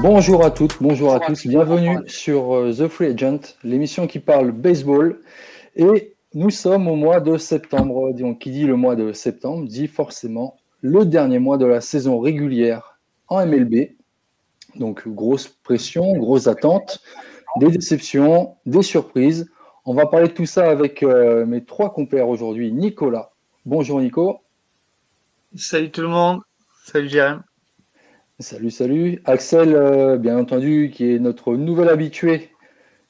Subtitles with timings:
[0.00, 4.52] Bonjour à toutes, bonjour à tous, bienvenue sur euh, The Free Agent, l'émission qui parle
[4.52, 5.20] baseball.
[5.74, 8.12] Et nous sommes au mois de septembre.
[8.12, 12.20] Donc, qui dit le mois de septembre dit forcément le dernier mois de la saison
[12.20, 13.96] régulière en MLB.
[14.76, 17.02] Donc, grosse pression, grosse attente,
[17.56, 19.50] des déceptions, des surprises.
[19.84, 22.70] On va parler de tout ça avec euh, mes trois compères aujourd'hui.
[22.70, 23.30] Nicolas.
[23.66, 24.38] Bonjour Nico.
[25.56, 26.40] Salut tout le monde.
[26.84, 27.42] Salut Jérém.
[28.40, 29.20] Salut, salut.
[29.24, 32.50] Axel, euh, bien entendu, qui est notre nouvel habitué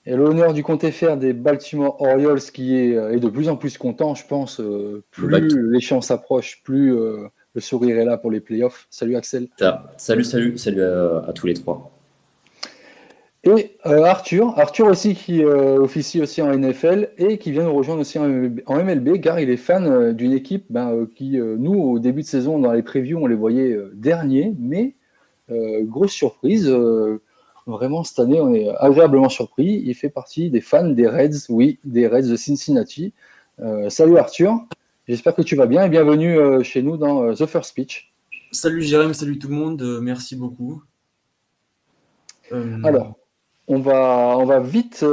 [0.06, 3.56] et l'honneur du compte FR des Baltimore Orioles qui est, euh, est, de plus en
[3.56, 4.58] plus content, je pense.
[4.58, 8.86] Euh, plus l'échéance s'approche, plus le sourire est là pour les playoffs.
[8.88, 9.48] Salut Axel.
[9.98, 11.90] Salut, salut, salut à, tous les trois.
[13.44, 18.18] Et Arthur, Arthur aussi qui officie aussi en NFL et qui vient nous rejoindre aussi
[18.18, 22.58] en MLB, car il est fan d'une équipe ben, qui, nous, au début de saison,
[22.58, 24.94] dans les previews, on les voyait derniers, mais
[25.82, 26.68] grosse surprise.
[26.68, 27.20] Euh,
[27.66, 29.82] vraiment, cette année, on est agréablement surpris.
[29.84, 33.12] Il fait partie des fans des Reds, oui, des Reds de Cincinnati.
[33.60, 34.60] Euh, salut Arthur,
[35.06, 38.12] j'espère que tu vas bien et bienvenue chez nous dans The First Speech.
[38.52, 40.82] Salut Jérém, salut tout le monde, merci beaucoup.
[42.50, 43.18] Alors,
[43.66, 45.04] on va, on va vite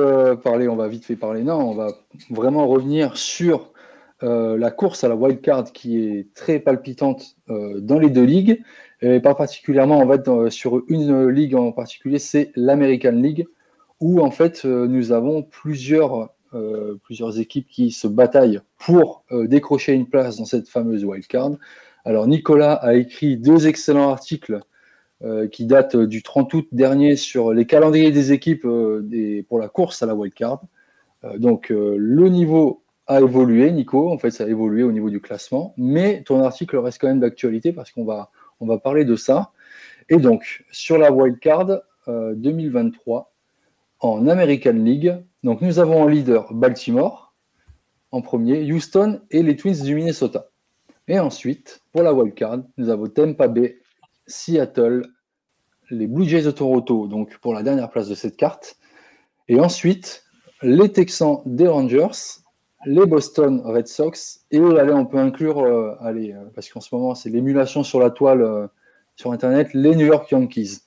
[0.43, 1.87] parler, on va vite fait parler, non, on va
[2.29, 3.73] vraiment revenir sur
[4.21, 8.61] la course à la wild card qui est très palpitante dans les deux ligues.
[9.01, 13.45] Et pas particulièrement, être sur une ligue en particulier, c'est l'American League,
[13.99, 19.47] où en fait euh, nous avons plusieurs, euh, plusieurs équipes qui se bataillent pour euh,
[19.47, 21.51] décrocher une place dans cette fameuse wildcard.
[22.03, 24.59] Alors Nicolas a écrit deux excellents articles
[25.51, 28.67] qui datent du 30 août dernier sur les calendriers des équipes
[29.47, 30.61] pour la course à la wildcard.
[31.37, 35.73] donc le niveau a évolué, Nico, en fait ça a évolué au niveau du classement,
[35.77, 39.51] mais ton article reste quand même d'actualité parce qu'on va on va parler de ça.
[40.09, 43.31] Et donc, sur la wildcard euh, 2023
[43.99, 47.33] en American League, donc nous avons en leader Baltimore
[48.11, 50.47] en premier, Houston et les Twins du Minnesota.
[51.07, 53.79] Et ensuite, pour la wildcard, nous avons Tampa Bay,
[54.27, 55.05] Seattle,
[55.89, 58.77] les Blue Jays de Toronto, donc pour la dernière place de cette carte.
[59.47, 60.23] Et ensuite,
[60.61, 62.07] les Texans des Rangers,
[62.85, 66.93] les Boston Red Sox et allez, on peut inclure, euh, allez, euh, parce qu'en ce
[66.93, 68.67] moment c'est l'émulation sur la toile euh,
[69.15, 70.81] sur Internet, les New York Yankees.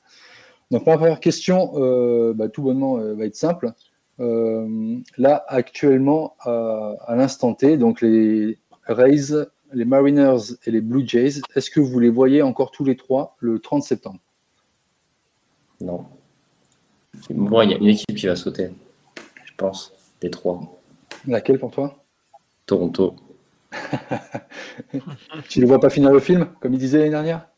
[0.70, 1.72] Donc ma première question,
[2.34, 3.72] bah, tout bonnement, va être simple.
[4.18, 11.70] là, actuellement, à l'instant T, donc les Rays, les Mariners et les Blue Jays, est-ce
[11.70, 14.20] que vous les voyez encore tous les trois le 30 septembre?
[15.80, 16.04] Non.
[17.30, 18.68] Moi, il y a une équipe qui va sauter,
[19.46, 20.77] je pense, des trois.
[21.26, 21.94] Laquelle pour toi
[22.66, 23.16] Toronto.
[25.48, 27.48] tu ne vois pas finir le film, comme il disait l'année dernière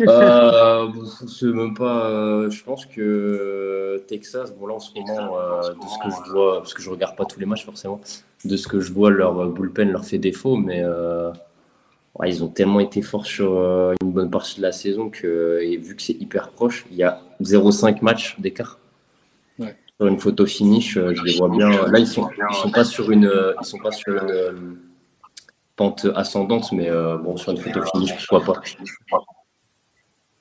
[0.00, 0.88] euh,
[1.28, 2.06] c'est même pas.
[2.06, 6.32] Euh, je pense que Texas, bon là en ce moment, euh, de ce que je
[6.32, 8.00] vois, parce que je regarde pas tous les matchs forcément,
[8.44, 10.82] de ce que je vois, leur bullpen leur fait défaut, mais
[12.26, 13.52] ils ont tellement été forts sur
[14.00, 17.02] une bonne partie de la saison que, et vu que c'est hyper proche, il y
[17.02, 18.78] a 0,5 matchs d'écart
[20.08, 21.68] une photo finish, euh, je les vois bien.
[21.68, 23.30] Là, ils sont, ils sont pas sur une,
[23.60, 24.52] ils sont pas sur une euh,
[25.76, 28.60] pente ascendante, mais euh, bon, sur une photo finish, pourquoi pas.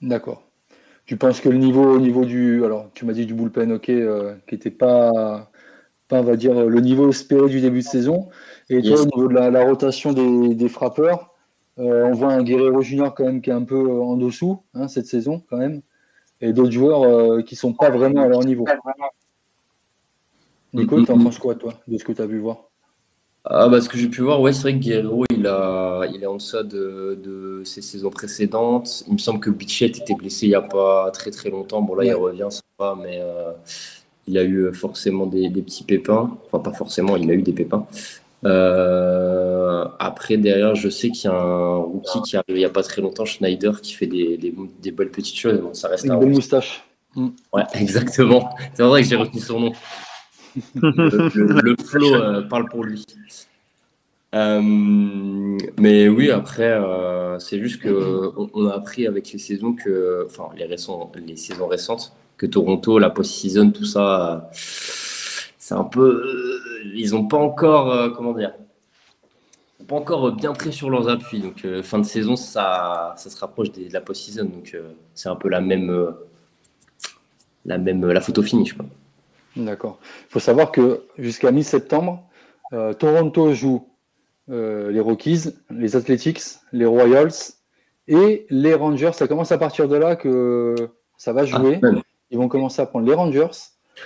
[0.02, 0.44] D'accord.
[1.06, 3.86] Tu penses que le niveau, au niveau du, alors, tu m'as dit du bullpen, ok,
[3.86, 5.50] qui n'était pas,
[6.08, 8.30] pas, on va dire, le niveau espéré du début de saison.
[8.70, 11.36] Et toi, au niveau de la, rotation des, des frappeurs,
[11.78, 15.08] on voit un Guerrero Junior quand même qui est un peu en dessous hein, cette
[15.08, 15.82] saison quand même,
[16.42, 18.66] et d'autres joueurs qui sont pas vraiment à leur niveau.
[20.74, 22.70] Nico, tu en penses quoi, toi, de ce que tu as vu voir?
[23.46, 26.22] Ah bah, ce que j'ai pu voir, ouais, c'est vrai que Guerrero, il, a, il
[26.22, 29.04] est en deçà de, ses saisons précédentes.
[29.08, 31.82] Il me semble que Bichette était blessé il n'y a pas très très longtemps.
[31.82, 33.52] Bon, là, il revient, ça va, mais euh,
[34.28, 36.38] il a eu forcément des, petits pépins.
[36.46, 37.88] Enfin, pas forcément, il a eu des pépins.
[38.46, 42.70] Euh, après, derrière, je sais qu'il y a un rookie qui arrive il n'y a
[42.70, 45.60] pas très longtemps, Schneider, qui fait des, des, belles petites choses.
[45.74, 46.84] ça reste Une belle moustache.
[47.16, 48.50] Ouais, exactement.
[48.74, 49.72] C'est vrai que j'ai retenu son nom
[50.76, 53.06] le, flow euh, parle pour lui.
[54.36, 54.62] Euh,
[55.78, 60.50] mais oui, après, euh, c'est juste que on, a appris avec les saisons que, enfin,
[60.56, 66.24] les, récents, les saisons récentes, que Toronto, la post-season, tout ça, c'est un peu,
[66.94, 68.54] ils n'ont pas encore, comment dire,
[69.88, 71.40] pas encore bien pris sur leurs appuis.
[71.40, 74.46] Donc, fin de saison, ça, ça se rapproche de la post-season.
[74.46, 74.78] Donc,
[75.16, 76.14] c'est un peu la même,
[77.66, 78.74] la même, la photo finish.
[78.74, 78.86] Quoi.
[79.60, 80.00] D'accord.
[80.02, 82.24] Il faut savoir que jusqu'à mi-septembre,
[82.74, 83.88] euh, Toronto joue
[84.50, 86.42] euh, les Rockies, les Athletics,
[86.72, 87.34] les Royals
[88.08, 89.12] et les Rangers.
[89.14, 90.76] Ça commence à partir de là que
[91.18, 91.80] ça va jouer.
[91.84, 91.88] Ah,
[92.32, 93.52] ils vont commencer à prendre les Rangers,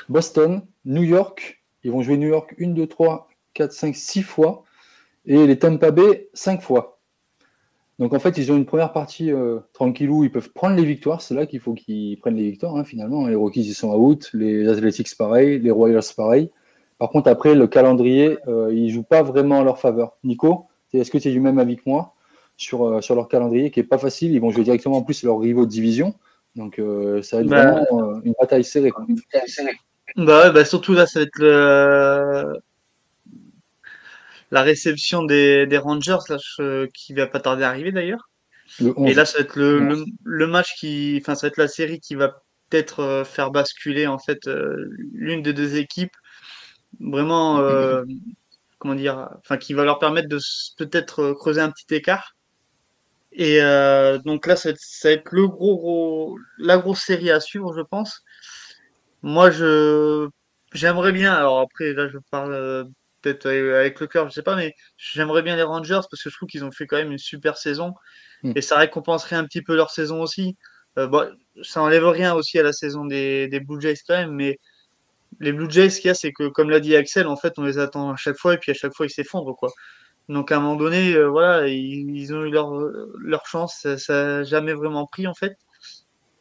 [0.10, 1.62] Boston, New York.
[1.84, 4.64] Ils vont jouer New York 1, 2, 3, 4, 5, 6 fois.
[5.26, 6.93] Et les Tampa Bay 5 fois.
[8.04, 11.22] Donc en fait, ils ont une première partie euh, tranquillou, ils peuvent prendre les victoires.
[11.22, 13.26] C'est là qu'il faut qu'ils prennent les victoires hein, finalement.
[13.28, 16.50] Les Rockies, ils sont out, les Athletics pareil, les Royals pareil.
[17.00, 20.18] Par contre, après, le calendrier, euh, il ne joue pas vraiment en leur faveur.
[20.26, 22.12] Nico, est-ce que tu es du même avis que moi
[22.58, 24.34] sur, euh, sur leur calendrier qui n'est pas facile?
[24.34, 26.14] Ils vont jouer directement en plus leurs rivaux de division.
[26.58, 26.82] Donc
[27.22, 27.72] ça va être Bah.
[27.90, 28.92] vraiment une bataille serrée.
[28.92, 29.06] quoi.
[30.18, 32.54] Bah, bah surtout là, ça va être le...
[34.51, 38.30] la réception des, des Rangers là, je- qui va pas tarder à arriver d'ailleurs.
[38.80, 39.10] Le 11.
[39.10, 41.68] Et là, ça va être le, le, le match qui, enfin, ça va être la
[41.68, 42.30] série qui va
[42.69, 44.75] peut-être euh, faire basculer en fait euh,
[45.13, 46.13] l'une des deux équipes,
[47.00, 48.04] vraiment, euh,
[48.80, 50.40] comment dire, enfin, qui va leur permettre de
[50.78, 52.36] peut-être creuser un petit écart.
[53.34, 57.01] Et euh, donc là, ça va être, ça va être le gros, gros, la grosse
[57.01, 58.22] série à suivre, je pense.
[59.24, 60.28] Moi, je,
[60.74, 61.34] j'aimerais bien.
[61.34, 62.88] Alors après, là, je parle
[63.24, 66.30] peut-être avec avec le cœur, je sais pas, mais j'aimerais bien les Rangers parce que
[66.30, 67.94] je trouve qu'ils ont fait quand même une super saison
[68.44, 68.52] Mm.
[68.56, 70.56] et ça récompenserait un petit peu leur saison aussi.
[70.98, 71.28] Euh, bon,
[71.64, 74.60] ça enlève rien aussi à la saison des, des Blue Jays quand même, mais
[75.40, 77.54] les Blue Jays, ce qu'il y a, c'est que comme l'a dit Axel, en fait,
[77.58, 79.72] on les attend à chaque fois et puis à chaque fois ils s'effondrent quoi.
[80.30, 82.72] Donc à un moment donné, euh, voilà, ils, ils ont eu leur,
[83.20, 85.54] leur chance, ça, ça a jamais vraiment pris en fait.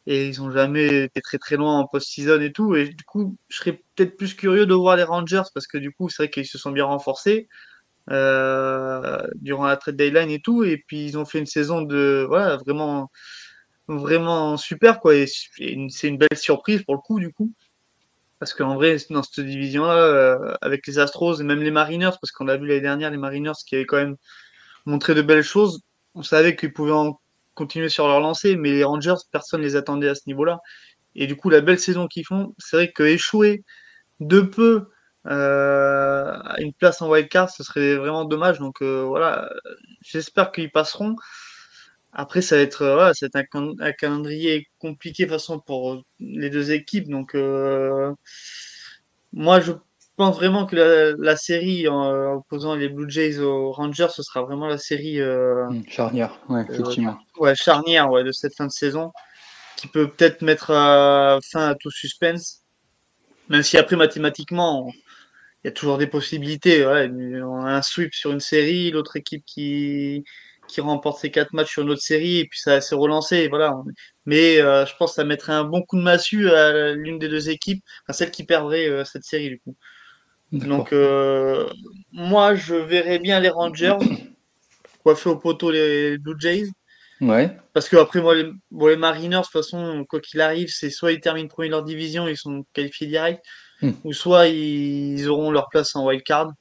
[0.06, 2.74] Et ils ont jamais été très très loin en post-season et tout.
[2.74, 5.92] Et du coup, je serais peut-être plus curieux de voir les Rangers parce que du
[5.92, 7.48] coup, c'est vrai qu'ils se sont bien renforcés
[8.10, 10.64] euh, durant la trade deadline et tout.
[10.64, 13.10] Et puis ils ont fait une saison de voilà vraiment
[13.88, 15.14] vraiment super quoi.
[15.14, 17.52] Et c'est une belle surprise pour le coup du coup.
[18.40, 22.32] Parce qu'en vrai, dans cette division-là, euh, avec les Astros et même les Mariners, parce
[22.32, 24.16] qu'on a vu l'année dernière les Mariners qui avaient quand même
[24.84, 25.82] montré de belles choses,
[26.16, 27.20] on savait qu'ils pouvaient en
[27.54, 30.58] continuer sur leur lancée, mais les Rangers, personne ne les attendait à ce niveau-là.
[31.14, 33.64] Et du coup, la belle saison qu'ils font, c'est vrai que échouer
[34.20, 34.84] de peu
[35.26, 38.58] euh, à une place en wildcard, ce serait vraiment dommage.
[38.58, 39.50] Donc euh, voilà,
[40.02, 41.16] j'espère qu'ils passeront.
[42.12, 46.02] Après, ça va être, euh, voilà, être un, un calendrier compliqué de toute façon pour
[46.20, 47.08] les deux équipes.
[47.08, 47.34] Donc
[49.32, 49.72] moi, je
[50.16, 54.42] pense vraiment que la, la série en opposant les Blue Jays aux Rangers, ce sera
[54.42, 57.18] vraiment la série euh, Hum, Charnière, ouais, effectivement.
[57.38, 59.12] ouais, charnière ouais, de cette fin de saison
[59.76, 62.62] qui peut peut-être mettre euh, fin à tout suspense.
[63.48, 64.90] Même si après, mathématiquement,
[65.64, 66.86] il y a toujours des possibilités.
[66.86, 67.10] Ouais,
[67.42, 70.24] on a un sweep sur une série, l'autre équipe qui,
[70.68, 73.48] qui remporte ses quatre matchs sur une autre série, et puis ça s'est relancé.
[73.48, 73.74] Voilà.
[74.26, 77.28] Mais euh, je pense que ça mettrait un bon coup de massue à l'une des
[77.28, 79.76] deux équipes, à celle qui perdrait euh, cette série du coup.
[80.52, 81.68] Donc euh,
[82.12, 83.96] moi, je verrais bien les Rangers
[85.02, 86.68] coiffer au poteau les Blue Jays.
[87.20, 87.56] Ouais.
[87.72, 90.90] Parce que après moi, les, bon, les Mariners, de toute façon, quoi qu'il arrive, c'est
[90.90, 93.44] soit ils terminent premier de leur division, ils sont qualifiés direct,
[93.80, 93.92] Hmm.
[94.04, 96.52] ou soit ils auront leur place en wild card.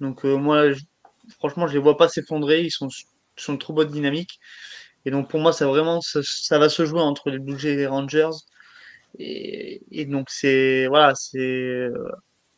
[0.00, 0.80] Donc euh, moi, je-
[1.38, 4.38] franchement, je les vois pas s'effondrer, ils sont, ils sont de trop bonne dynamique.
[5.04, 7.72] Et donc pour moi, ça vraiment, ça, ça va se jouer entre les Blue Jays
[7.72, 8.30] et les Rangers.
[9.18, 11.92] Et, et donc c'est voilà, c'est euh,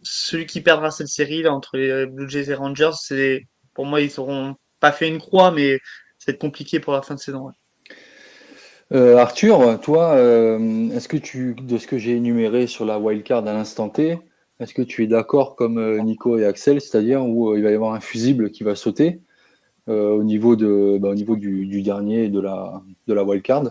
[0.03, 3.87] celui qui perdra cette série là entre les Blue Jays et les Rangers, c'est pour
[3.87, 5.79] moi ils auront pas fait une croix, mais
[6.19, 7.47] c'est compliqué pour la fin de saison.
[7.47, 7.53] ouais.
[8.93, 13.47] Euh, Arthur, toi, euh, est-ce que tu, de ce que j'ai énuméré sur la wildcard
[13.47, 14.19] à l'instant T,
[14.59, 17.75] est-ce que tu es d'accord comme euh, Nico et Axel, c'est-à-dire où il va y
[17.75, 19.21] avoir un fusible qui va sauter
[19.89, 23.71] euh, au niveau, de, bah, au niveau du, du dernier de la, de la wildcard,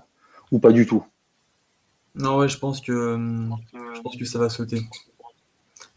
[0.51, 1.03] ou pas du tout?
[2.15, 3.17] Non, ouais, je pense que,
[3.93, 4.79] je pense que ça va sauter.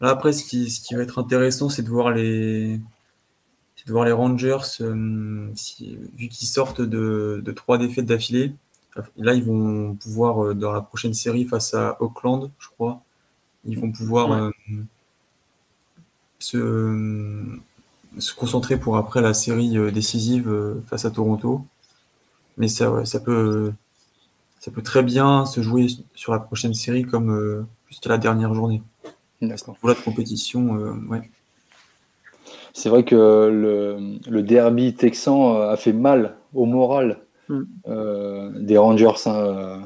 [0.03, 2.79] Là, après, ce qui, ce qui va être intéressant, c'est de voir les,
[3.85, 4.57] de voir les Rangers,
[5.55, 8.53] si- vu qu'ils sortent de, de trois défaites d'affilée.
[9.17, 13.01] Là, ils vont pouvoir, euh, dans la prochaine série face à Auckland, je crois,
[13.65, 14.37] ils vont pouvoir Ouais.
[14.39, 14.51] euh,
[16.39, 17.59] se,
[18.19, 21.65] se concentrer pour après la série euh, décisive euh, face à Toronto.
[22.57, 23.73] Mais ça, ouais, ça peut,
[24.59, 28.53] ça peut très bien se jouer sur la prochaine série comme euh, jusqu'à la dernière
[28.55, 28.81] journée.
[29.47, 29.75] D'accord.
[29.81, 31.29] Voilà de compétition, euh, ouais.
[32.73, 33.97] C'est vrai que le,
[34.29, 37.19] le derby texan a fait mal au moral
[37.49, 37.61] Mm.
[37.89, 39.11] euh, des Rangers.
[39.25, 39.35] hein.
[39.35, 39.77] Euh,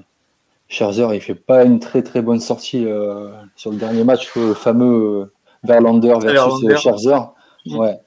[0.69, 4.53] Scherzer, il fait pas une très très bonne sortie euh, sur le dernier match, le
[4.53, 5.31] fameux
[5.63, 6.77] Verlander versus Verlander.
[6.77, 7.19] Scherzer.
[7.65, 7.75] Mm.
[7.77, 7.97] Ouais.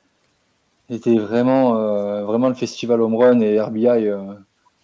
[0.88, 3.86] C'était vraiment, euh, vraiment le festival home run et RBI.
[3.88, 4.18] euh,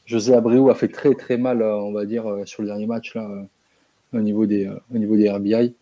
[0.04, 3.28] José Abreu a fait très très mal, on va dire, sur le dernier match là,
[4.14, 5.74] au niveau des, au niveau des RBI.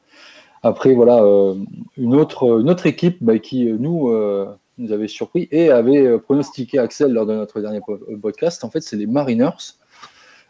[0.64, 1.54] Après, voilà, euh,
[1.99, 4.47] une, autre, une autre équipe bah, qui, euh, nous, euh,
[4.78, 8.80] nous avait surpris et avait pronostiqué Axel lors de notre dernier po- podcast, en fait,
[8.80, 9.76] c'est les Mariners.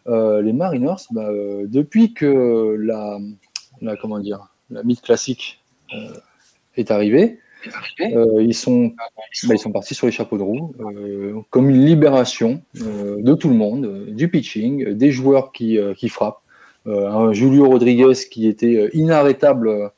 [0.07, 1.29] les Mariners, bah,
[1.67, 3.19] depuis que la,
[3.83, 5.61] la, comment dire, la mythe classique
[6.77, 7.41] est arrivée,
[7.99, 8.93] ils, sont,
[9.49, 10.75] bah, ils sont partis sur les chapeaux de roue,
[11.51, 16.41] comme une libération de tout le monde, du pitching, des joueurs qui, qui frappent.
[16.87, 19.91] un Julio Rodriguez qui était inarrêtable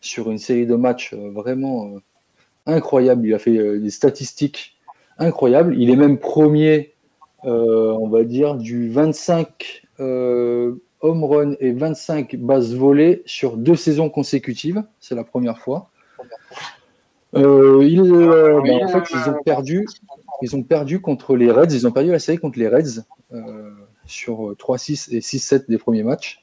[0.00, 1.90] sur une série de matchs vraiment
[2.66, 3.26] incroyable.
[3.26, 4.76] Il a fait des statistiques
[5.18, 5.74] incroyables.
[5.76, 6.94] Il est même premier
[7.44, 13.76] euh, on va dire, du 25 euh, home run et 25 bases volées sur deux
[13.76, 14.82] saisons consécutives.
[14.98, 15.90] C'est la première fois.
[17.36, 19.86] Euh, bah, en fait, ils ont perdu.
[20.42, 21.72] Ils ont perdu contre les Reds.
[21.72, 23.02] Ils ont perdu la série contre les Reds
[24.06, 26.42] sur 3-6 et 6-7 des premiers matchs.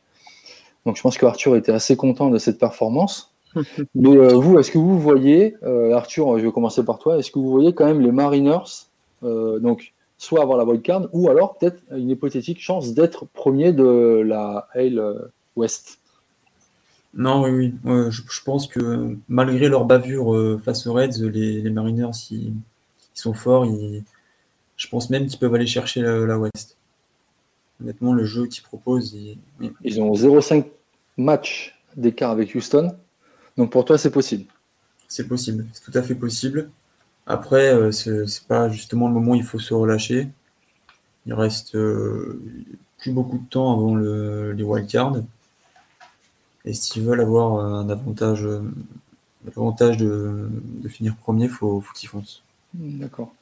[0.85, 3.34] Donc je pense que Arthur était assez content de cette performance.
[3.95, 5.55] Mais vous, est-ce que vous voyez,
[5.93, 8.87] Arthur, je vais commencer par toi, est-ce que vous voyez quand même les Mariners,
[9.21, 14.67] donc soit avoir la wildcard, ou alors peut-être une hypothétique chance d'être premier de la
[14.73, 15.01] Hail
[15.55, 15.99] West.
[17.15, 18.11] Non, oui, oui.
[18.11, 22.53] je, pense que malgré leur bavure euh, face aux Reds, les, Mariners, ils,
[23.13, 23.65] sont forts.
[24.75, 26.75] je pense même qu'ils peuvent aller chercher la, West.
[27.81, 29.13] Honnêtement, le jeu qu'ils proposent.
[29.13, 29.37] Ils,
[29.81, 30.65] ils ont 0,5
[31.17, 32.93] match d'écart avec Houston.
[33.57, 34.45] Donc pour toi, c'est possible.
[35.07, 36.69] C'est possible, c'est tout à fait possible.
[37.27, 40.27] Après, euh, c'est pas justement le moment où il faut se relâcher.
[41.25, 42.41] Il reste euh,
[42.97, 45.17] plus beaucoup de temps avant le, les wildcards.
[46.65, 48.47] Et s'ils veulent avoir un avantage,
[49.45, 50.49] l'avantage de,
[50.87, 52.41] finir premier, il faut, qu'ils foncent.
[52.73, 53.33] D'accord.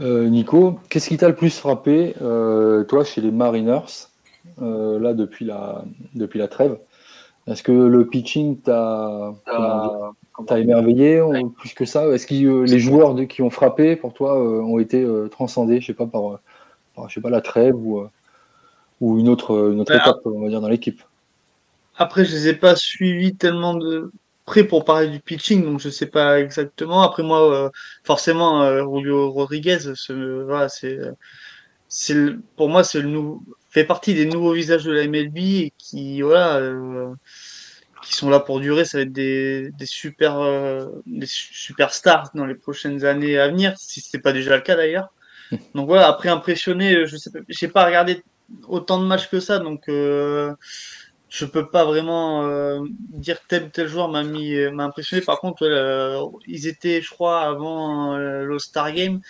[0.00, 4.08] Euh, Nico, qu'est-ce qui t'a le plus frappé, toi, chez les Mariners,
[4.58, 5.84] là, depuis la,
[6.14, 6.78] depuis la trêve?
[7.46, 9.34] Est-ce que le pitching t'a
[10.46, 11.22] T'as émerveillé
[11.56, 12.06] plus que ça?
[12.08, 15.80] Est-ce que euh, les joueurs qui ont frappé pour toi euh, ont été euh, transcendés,
[15.80, 16.40] je sais pas par,
[17.08, 18.06] je sais pas la trêve ou,
[19.00, 21.02] ou une autre une autre bah, étape on va dire dans l'équipe?
[21.96, 24.10] Après je les ai pas suivis tellement de
[24.46, 27.02] près pour parler du pitching donc je sais pas exactement.
[27.02, 27.70] Après moi
[28.04, 30.98] forcément Julio Rodriguez c'est
[31.90, 32.16] c'est
[32.56, 33.10] pour moi c'est le
[33.70, 36.58] fait partie des nouveaux visages de la MLB et qui voilà
[38.02, 38.84] qui sont là pour durer.
[38.84, 43.74] Ça va être des, des super, euh, des stars dans les prochaines années à venir,
[43.78, 45.12] si ce n'est pas déjà le cas d'ailleurs.
[45.74, 48.22] Donc voilà, après impressionné, je sais, j'ai pas regardé
[48.68, 50.52] autant de matchs que ça, donc euh,
[51.30, 55.22] je peux pas vraiment euh, dire tel ou tel joueur m'a mis, m'a impressionné.
[55.22, 59.20] Par contre, euh, ils étaient, je crois, avant le Star Game,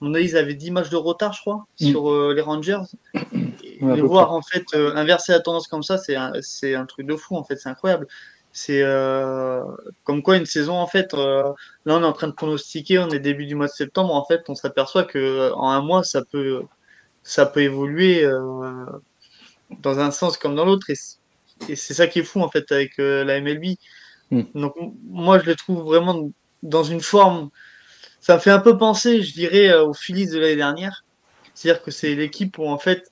[0.00, 1.86] on a, ils avaient 10 matchs de retard, je crois, mm.
[1.86, 2.82] sur les Rangers.
[3.82, 7.16] Et voir en fait inverser la tendance comme ça, c'est un, c'est un truc de
[7.16, 8.06] fou en fait, c'est incroyable.
[8.52, 9.62] C'est euh,
[10.04, 11.44] comme quoi une saison, en fait, euh,
[11.84, 14.24] là on est en train de pronostiquer, on est début du mois de septembre, en
[14.24, 16.62] fait, on s'aperçoit que en un mois, ça peut,
[17.22, 18.84] ça peut évoluer euh,
[19.80, 20.90] dans un sens comme dans l'autre.
[20.90, 20.96] Et,
[21.66, 23.76] c'est ça qui est fou, en fait, avec la MLB.
[24.30, 24.42] Hmm.
[24.54, 24.74] Donc,
[25.04, 26.30] moi, je le trouve vraiment
[26.62, 27.50] dans une forme.
[28.20, 31.04] Ça me fait un peu penser, je dirais, aux Phillies de l'année dernière.
[31.54, 33.10] C'est-à-dire que c'est l'équipe où, en fait,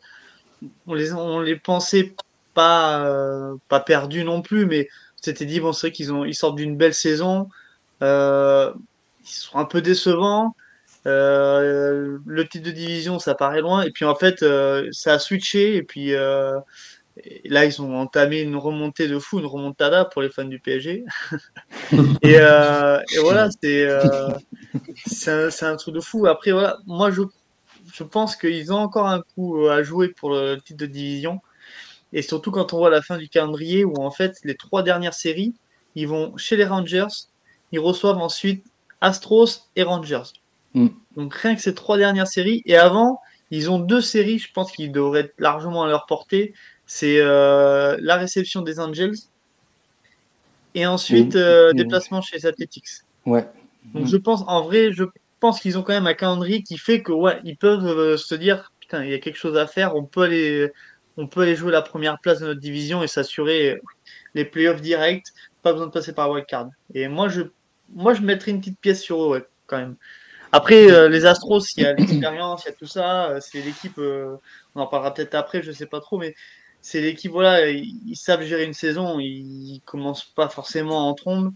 [0.87, 2.15] on les, on les pensait
[2.55, 4.89] pas, pas perdus non plus, mais
[5.21, 7.49] s'était dit, bon, c'est vrai qu'ils ont, ils sortent d'une belle saison.
[8.03, 8.73] Euh,
[9.25, 10.55] ils sont un peu décevants.
[11.07, 13.83] Euh, le titre de division, ça paraît loin.
[13.83, 15.77] Et puis en fait, euh, ça a switché.
[15.77, 16.13] Et puis
[17.45, 21.05] là, ils ont entamé une remontée de fou, une remontada pour les fans du PSG.
[22.23, 23.89] et, et, voilà, c'est
[25.07, 26.27] c'est un, truc de fou.
[26.27, 27.23] Après, voilà, moi, je,
[27.93, 31.41] je pense qu'ils ont encore un coup à jouer pour le titre de division.
[32.13, 35.15] Et surtout quand on voit la fin du calendrier où en fait les trois dernières
[35.15, 35.55] séries,
[35.95, 37.07] ils vont chez les Rangers,
[37.73, 38.65] ils reçoivent ensuite
[39.01, 40.33] Astros et Rangers.
[40.75, 40.89] Mm.
[41.17, 42.63] Donc rien que ces trois dernières séries.
[42.65, 43.21] Et avant,
[43.51, 46.55] ils ont deux séries, je pense qu'ils devraient être largement à leur portée.
[46.89, 49.15] C'est euh, la réception des Angels
[50.75, 52.89] et ensuite euh, déplacement chez les Athletics.
[53.27, 53.47] Ouais.
[53.93, 55.05] Donc je pense, en vrai, je
[55.39, 58.35] pense qu'ils ont quand même un calendrier qui fait que ouais, ils peuvent euh, se
[58.35, 60.73] dire putain, il y a quelque chose à faire, on peut aller
[61.19, 63.81] on peut aller jouer la première place de notre division et s'assurer
[64.35, 65.27] les playoffs directs.
[65.63, 66.69] Pas besoin de passer par wildcard.
[66.95, 67.43] Et moi, je,
[67.93, 69.97] moi, je mettrais une petite pièce sur eux, quand même.
[70.53, 73.37] Après, euh, les Astros, il y a l'expérience, il y a tout ça.
[73.41, 74.37] C'est l'équipe, euh,
[74.75, 76.35] on en parlera peut-être après, je sais pas trop, mais
[76.81, 79.19] c'est l'équipe, voilà, ils, savent gérer une saison.
[79.21, 81.53] Ils, commencent pas forcément en trombe.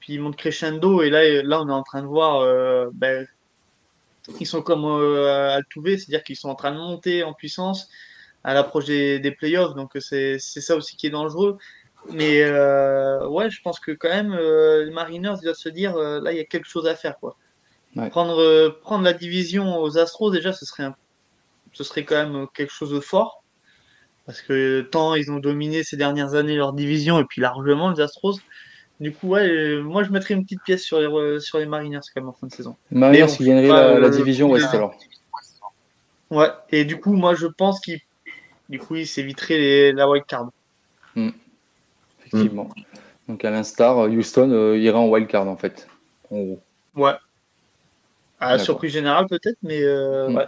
[0.00, 1.02] Puis ils montent crescendo.
[1.02, 2.44] Et là, là on est en train de voir,
[2.92, 3.26] ben,
[4.40, 7.88] ils sont comme à Touvé, c'est-à-dire qu'ils sont en train de monter en puissance
[8.42, 9.74] à l'approche des, des, playoffs.
[9.74, 11.56] Donc c'est ça aussi qui est dangereux.
[12.10, 16.20] Mais euh, ouais, je pense que quand même, euh, les Mariners doivent se dire euh,
[16.20, 17.18] là, il y a quelque chose à faire.
[17.18, 17.36] Quoi.
[18.10, 20.94] Prendre, prendre la division aux Astros, déjà, ce serait, un,
[21.72, 23.43] ce serait quand même quelque chose de fort.
[24.26, 28.00] Parce que tant ils ont dominé ces dernières années leur division et puis largement les
[28.00, 28.38] Astros.
[29.00, 31.66] Du coup, ouais, euh, moi je mettrais une petite pièce sur les, euh, sur les
[31.66, 32.76] Mariners quand même en fin de saison.
[32.90, 34.94] Mariners qui gagnerait la, la euh, division Ouest alors.
[36.30, 38.00] Ouais, et du coup, moi je pense qu'il
[38.70, 40.48] du coup, il s'éviterait les- la wild card.
[42.26, 42.70] Effectivement.
[43.28, 45.86] Donc à l'instar, Houston euh, ira en wild card en fait.
[46.30, 46.60] En gros.
[46.96, 47.12] Ouais.
[48.40, 50.36] À la surprise générale peut-être, mais euh, Mm.
[50.36, 50.46] ouais.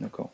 [0.00, 0.30] D'accord.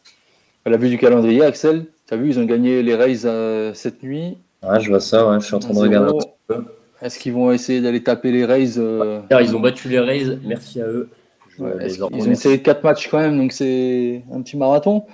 [0.64, 3.72] À la vue du calendrier, Axel, tu as vu, ils ont gagné les Rays euh,
[3.74, 4.38] cette nuit.
[4.62, 5.80] Ouais, je vois ça, ouais, je suis en train de 1-0.
[5.80, 6.64] regarder un petit peu.
[7.02, 10.80] Est-ce qu'ils vont essayer d'aller taper les Rays euh, Ils ont battu les Rays, merci
[10.80, 11.10] à eux.
[11.58, 15.04] Ouais, les Ils ont de 4 matchs quand même, donc c'est un petit marathon.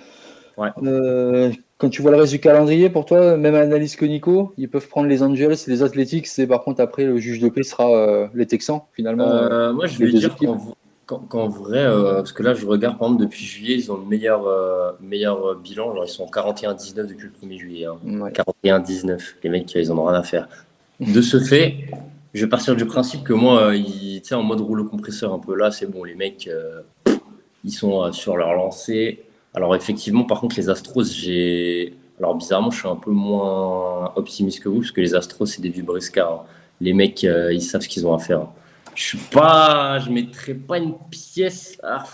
[0.57, 0.69] Ouais.
[0.83, 4.69] Euh, quand tu vois le reste du calendrier, pour toi, même analyse que Nico, ils
[4.69, 6.27] peuvent prendre les Angels et les Athletics.
[6.27, 9.27] C'est par contre après le juge de paix sera euh, les Texans finalement.
[9.27, 10.49] Euh, moi, je vais dire équipes.
[10.49, 10.77] qu'en
[11.11, 13.97] qu'en- qu'en vrai, euh, parce que là, je regarde, par exemple, depuis juillet, ils ont
[13.97, 15.95] le meilleur, euh, meilleur euh, bilan.
[15.95, 17.87] Genre, ils sont 41-19 depuis le 1er juillet.
[17.87, 17.99] hein.
[18.05, 18.33] Ouais.
[18.33, 19.35] 41-19.
[19.43, 20.49] Les mecs, ils en ont rien à faire.
[21.01, 21.75] De ce fait,
[22.35, 25.39] je vais partir du principe que moi, ils- tu sais, en mode rouleau compresseur un
[25.39, 26.83] peu là, c'est bon, les mecs, euh,
[27.65, 29.23] ils sont sur leur lancée.
[29.55, 31.95] Alors, effectivement, par contre, les Astros, j'ai.
[32.19, 35.63] Alors, bizarrement, je suis un peu moins optimiste que vous, parce que les Astros, c'est
[35.63, 36.45] des vieux briscards.
[36.45, 36.53] hein.
[36.83, 38.47] Les mecs, ils savent ce qu'ils ont à faire.
[38.95, 39.99] Je suis pas.
[40.01, 41.79] Je mettrais pas une pièce.
[41.83, 42.05] Ah,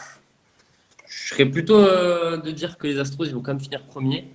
[1.09, 4.28] je serais plutôt euh, de dire que les Astros, ils vont quand même finir premier.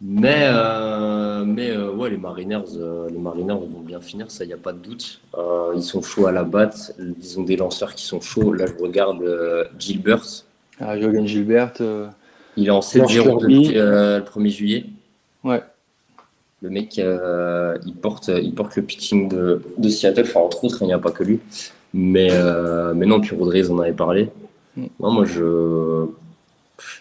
[0.00, 2.64] Mais, euh, mais euh, ouais, les Mariners,
[3.10, 5.20] les Mariners vont bien finir, ça, il n'y a pas de doute.
[5.74, 8.52] Ils sont chauds à la batte, ils ont des lanceurs qui sont chauds.
[8.52, 9.22] Là, je regarde
[9.78, 10.22] Gilbert,
[10.80, 11.72] Ah, Jogan Gilbert,
[12.58, 13.62] il est en George 7-0 Kirby.
[13.62, 14.84] depuis le 1er juillet.
[15.44, 15.62] ouais.
[16.62, 20.78] Le mec, euh, il, porte, il porte le pitching de, de Seattle, enfin, entre autres,
[20.82, 21.40] il n'y a pas que lui.
[21.92, 24.30] Mais, euh, mais non, puis Rodriguez en avait parlé.
[24.76, 24.86] Mm.
[25.00, 26.06] Non, moi, je.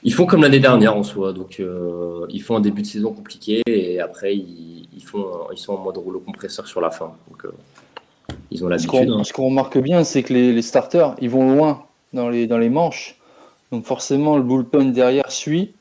[0.04, 1.34] Ils font comme l'année dernière en soi.
[1.34, 5.58] Donc, euh, ils font un début de saison compliqué et après, ils, ils, font, ils
[5.58, 7.14] sont en mode rouleau compresseur sur la fin.
[7.30, 7.44] Donc,
[8.52, 8.90] ils ont Ce l'habitude.
[8.90, 9.24] qu'on hein.
[9.24, 12.58] ce qu'on remarque bien, c'est que les, les starters, ils vont loin dans les, dans
[12.58, 13.20] les manches.
[13.72, 15.74] Donc forcément, le bullpen derrière suit.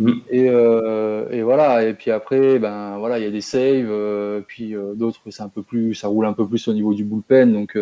[0.00, 0.12] Mm.
[0.30, 1.84] Et, euh, et voilà.
[1.84, 3.90] Et puis après, ben voilà, il y a des saves.
[3.90, 6.94] euh, puis euh, d'autres, c'est un peu plus, ça roule un peu plus au niveau
[6.94, 7.52] du bullpen.
[7.52, 7.76] Donc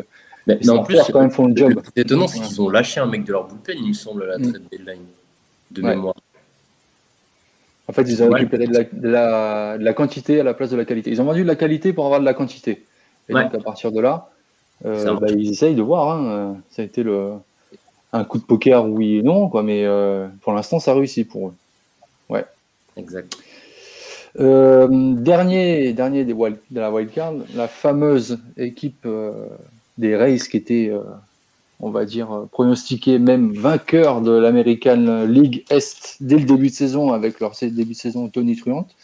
[0.47, 1.75] Mais, en plus, quand même font le job.
[1.75, 4.27] plus étonnant, c'est qu'ils ont lâché un mec de leur bullpen, il me semble, à
[4.27, 4.43] la Mm.
[4.51, 5.05] trade deadline
[5.73, 5.95] de Ouais.
[5.95, 6.15] mémoire.
[7.89, 8.39] En fait, ils ont Ouais.
[8.39, 11.11] récupéré de la, de, la, de la quantité à la place de la qualité.
[11.11, 12.85] Ils ont vendu de la qualité pour avoir de la quantité.
[13.29, 13.45] Et Ouais.
[13.45, 14.29] donc à partir de là,
[14.85, 16.17] euh, bah, ils essayent de voir.
[16.19, 17.33] hein, Ça a été le,
[18.13, 19.63] un coup de poker, oui et non, quoi.
[19.63, 19.87] Mais
[20.41, 21.55] pour l'instant, ça réussit pour eux.
[22.97, 23.37] Exact.
[24.39, 29.49] Euh, dernier, dernier des wild- de la wildcard, la fameuse équipe euh,
[29.99, 31.03] des Rays qui était, euh,
[31.81, 37.13] on va dire, pronostiquée même vainqueur de l'American League Est dès le début de saison
[37.13, 38.95] avec leur début de saison tonitruante.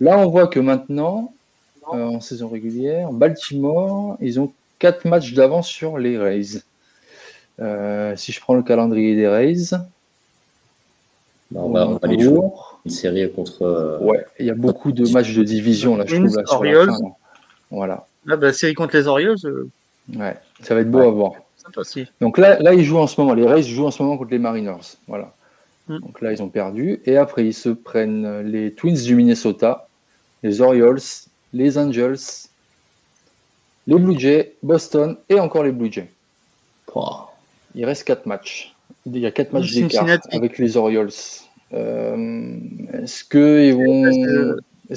[0.00, 1.32] Là, on voit que maintenant,
[1.86, 6.62] en saison régulière, Baltimore, ils ont quatre matchs d'avance sur les Rays.
[8.16, 9.76] Si je prends le calendrier des Rays,
[11.54, 12.40] on, va, on va les jouer
[12.84, 13.62] une série contre.
[13.62, 16.62] euh, Ouais, il y a beaucoup de matchs de division là, je trouve là, sur
[16.64, 16.90] la Orioles.
[16.90, 17.08] fin, là.
[17.70, 19.68] Voilà, Là, bah, série contre les Orioles, euh,
[20.16, 21.06] ouais, ça va être beau Ouais.
[21.06, 21.32] à voir.
[21.56, 22.06] sympa aussi.
[22.20, 24.30] Donc là, là, ils jouent en ce moment, les Rays jouent en ce moment contre
[24.30, 24.96] les Mariners.
[25.06, 25.32] Voilà.
[25.88, 25.98] Mm.
[26.00, 27.00] Donc là, ils ont perdu.
[27.06, 29.88] Et après, ils se prennent les Twins du Minnesota,
[30.42, 31.00] les Orioles,
[31.52, 32.18] les Angels,
[33.86, 36.10] les Blue Jays, Boston et encore les Blue Jays.
[37.74, 38.74] Il reste quatre matchs.
[39.06, 41.10] Il y a quatre matchs d'écart avec les Orioles.
[41.74, 42.56] Euh,
[42.92, 44.56] est-ce qu'ils vont,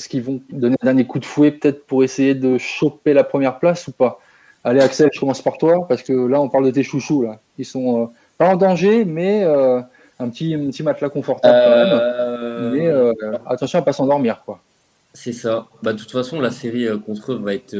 [0.09, 3.59] qu'ils vont donner un dernier coup de fouet peut-être pour essayer de choper la première
[3.59, 4.19] place ou pas?
[4.63, 7.39] Allez Axel, je commence par toi parce que là on parle de tes chouchous là.
[7.57, 8.05] Ils sont euh,
[8.37, 9.79] pas en danger, mais euh,
[10.19, 12.73] un petit un petit matelas confortable quand même.
[12.73, 13.13] Mais euh,
[13.45, 14.59] attention à pas s'endormir quoi.
[15.15, 15.67] C'est ça.
[15.81, 17.75] Bah, de toute façon, la série euh, contre eux va être.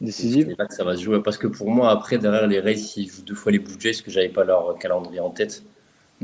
[0.00, 0.54] Décisive.
[0.58, 1.22] Là que ça va se jouer.
[1.22, 3.92] Parce que pour moi, après, derrière les Rays, ils jouent deux fois les Blue Jays,
[3.92, 5.62] parce que j'avais pas leur calendrier en tête.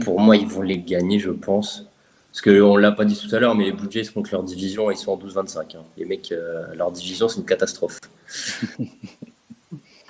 [0.05, 1.85] Pour moi, ils vont les gagner, je pense.
[2.33, 4.43] Parce qu'on ne l'a pas dit tout à l'heure, mais les Blue Jays contre leur
[4.45, 5.77] division, ils sont en 12-25.
[5.77, 5.81] hein.
[5.97, 7.99] Les mecs, euh, leur division, c'est une catastrophe.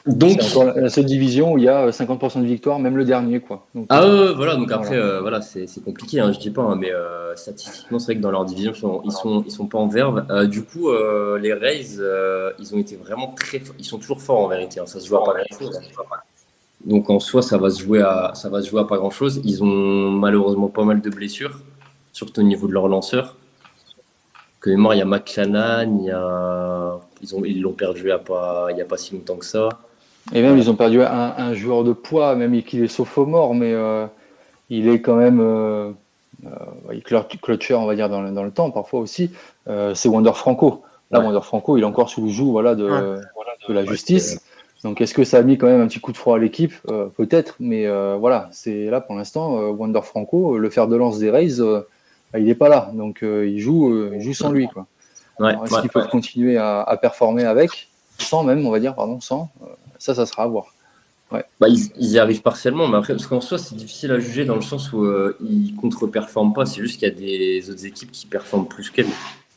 [0.07, 0.39] Donc,
[0.77, 3.67] la seule division où il y a 50% de victoire, même le dernier quoi.
[3.75, 5.03] Donc, Ah ouais, ouais, voilà, donc après, Voilà.
[5.03, 8.23] euh, voilà, c'est compliqué, hein, je dis pas, hein, mais euh, statistiquement, c'est vrai que
[8.23, 10.25] dans leur division, ils sont, ils sont, ils sont pas en verve.
[10.31, 13.75] Euh, du coup, euh, les Rays, euh, ils ont été vraiment très forts.
[13.79, 15.79] Ils sont toujours forts en vérité, hein, ça se joue à pas grand-chose.
[16.85, 19.41] Donc en soi, ça va se jouer à, ça va se jouer à pas grand-chose.
[19.45, 21.61] Ils ont malheureusement pas mal de blessures,
[22.13, 23.37] surtout au niveau de leur lanceur.
[24.61, 28.19] Que mémoire, il y a McClanahan, il y a, ils ont, ils l'ont perdu a
[28.19, 29.69] pas, il y a pas si longtemps que ça.
[30.35, 33.73] Et même, ils ont perdu un, un joueur de poids, même qu'il est sophomore, mais
[33.73, 34.07] euh,
[34.69, 35.41] il est quand même.
[35.41, 35.91] euh,
[36.47, 39.31] euh, il clutcher, on va dire, dans le, dans le temps, parfois aussi,
[39.67, 40.83] c'est Wander Franco.
[41.11, 43.19] Là, Wander Franco, il est encore sous le joug voilà, de,
[43.69, 44.41] de la justice.
[44.85, 46.75] Donc, est-ce que ça a mis quand même un petit coup de froid à l'équipe?
[47.17, 51.59] Peut-être, mais voilà, c'est là pour l'instant, Wander Franco, le fer de lance des Rays,
[51.59, 52.91] bah, il n'est pas là.
[52.95, 54.69] Donc, il, joue, il joue sans lui.
[54.69, 54.87] Quoi.
[55.41, 57.89] Est-ce qu'ils peuvent continuer à, à, performer avec?
[58.19, 59.51] Sans même, on va dire, pardon, sans
[59.99, 60.73] Ça, ça sera à voir.
[61.31, 64.57] Bah, ils, y arrivent partiellement, mais après, parce qu'en soi, c'est difficile à juger dans
[64.57, 66.67] le sens où euh, ils contre-performent pas.
[66.67, 69.07] C'est juste qu'il y a des autres équipes qui performent plus qu'elles.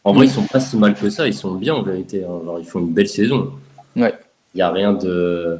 [0.03, 1.27] En vrai, ils sont pas si mal que ça.
[1.27, 2.23] Ils sont bien en vérité.
[2.23, 2.39] Hein.
[2.43, 3.53] Alors, ils font une belle saison.
[3.95, 4.13] Ouais.
[4.53, 5.57] Il n'y a rien de.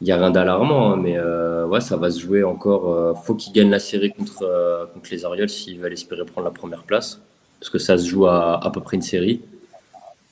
[0.00, 2.90] Il y a rien d'alarmant, hein, mais euh, ouais, ça va se jouer encore.
[2.90, 6.46] Euh, faut qu'ils gagnent la série contre, euh, contre les Orioles s'ils veulent espérer prendre
[6.46, 7.20] la première place,
[7.58, 9.42] parce que ça se joue à à peu près une série.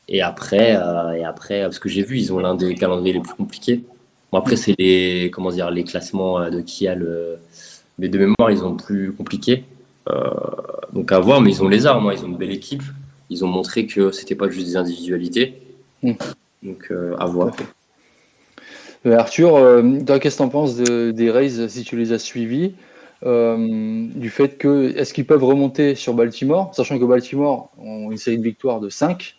[0.08, 0.70] Et après,
[1.16, 3.84] et après, parce que j'ai vu, ils ont l'un des calendriers les plus compliqués.
[4.30, 7.38] Bon, après, c'est les, comment dire, les classements euh, de qui a le.
[7.98, 9.64] Mais de mémoire, ils ont plus compliqué.
[10.08, 10.30] Euh,
[10.92, 12.14] donc à voir, mais ils ont les armes, hein.
[12.16, 12.82] ils ont une belle équipe.
[13.30, 15.60] Ils ont montré que c'était pas juste des individualités.
[16.02, 16.12] Mm.
[16.62, 17.54] Donc euh, à voir.
[19.04, 19.82] Arthur,
[20.20, 22.74] qu'est-ce que tu en penses des Rays si tu les as suivis
[23.22, 28.38] Du fait que, est-ce qu'ils peuvent remonter sur Baltimore, sachant que Baltimore ont une série
[28.38, 29.36] de victoires de 5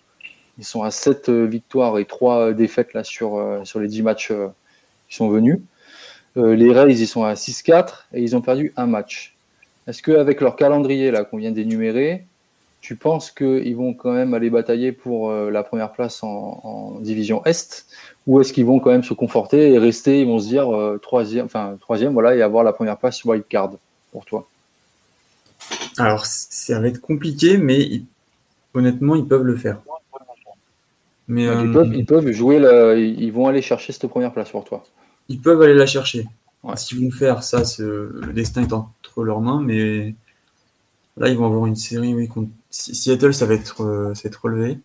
[0.58, 3.40] Ils sont à 7 victoires et 3 défaites sur,
[3.76, 4.32] les 10 matchs
[5.10, 5.60] qui sont venus.
[6.38, 9.36] Euh, les Rays, ils sont à 6-4 et ils ont perdu un match.
[9.88, 12.28] Est-ce qu'avec leur calendrier qu'on vient d'énumérer,
[12.82, 17.44] tu penses qu'ils vont quand même aller batailler pour euh, la première place en, division
[17.46, 17.86] Est?
[18.28, 20.98] Ou est-ce qu'ils vont quand même se conforter et rester, ils vont se dire euh,
[20.98, 23.72] troisième, enfin troisième, voilà, et avoir la première place sur card
[24.12, 24.48] pour toi?
[25.98, 28.02] Alors ça va être compliqué, mais
[28.74, 29.80] honnêtement, ils peuvent le faire.
[31.28, 32.58] Mais, ils, peuvent, jouer,
[32.98, 34.84] ils vont aller chercher cette première place pour toi
[35.30, 36.28] ils peuvent aller la chercher.
[36.86, 40.14] Qu'ils vont faire, ça, le destin est entre leurs mains, mais
[41.18, 44.28] là, ils vont avoir une série oui, contre Seattle, ça va être, euh, ça va
[44.30, 44.80] être relevé.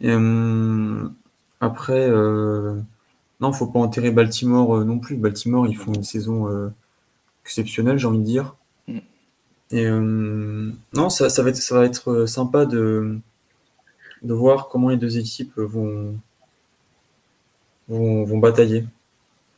[0.00, 1.08] Et, euh,
[1.60, 2.80] après, euh,
[3.40, 5.16] non, faut pas enterrer Baltimore euh, non plus.
[5.16, 6.70] Baltimore, ils font une saison
[7.44, 8.54] exceptionnelle, j'ai envie de dire.
[8.88, 8.98] Mm.
[9.72, 9.88] Et
[10.94, 13.18] non, ça, ça, va être, ça va être sympa de,
[14.22, 16.18] de voir comment les deux équipes vont,
[17.88, 18.84] vont, vont batailler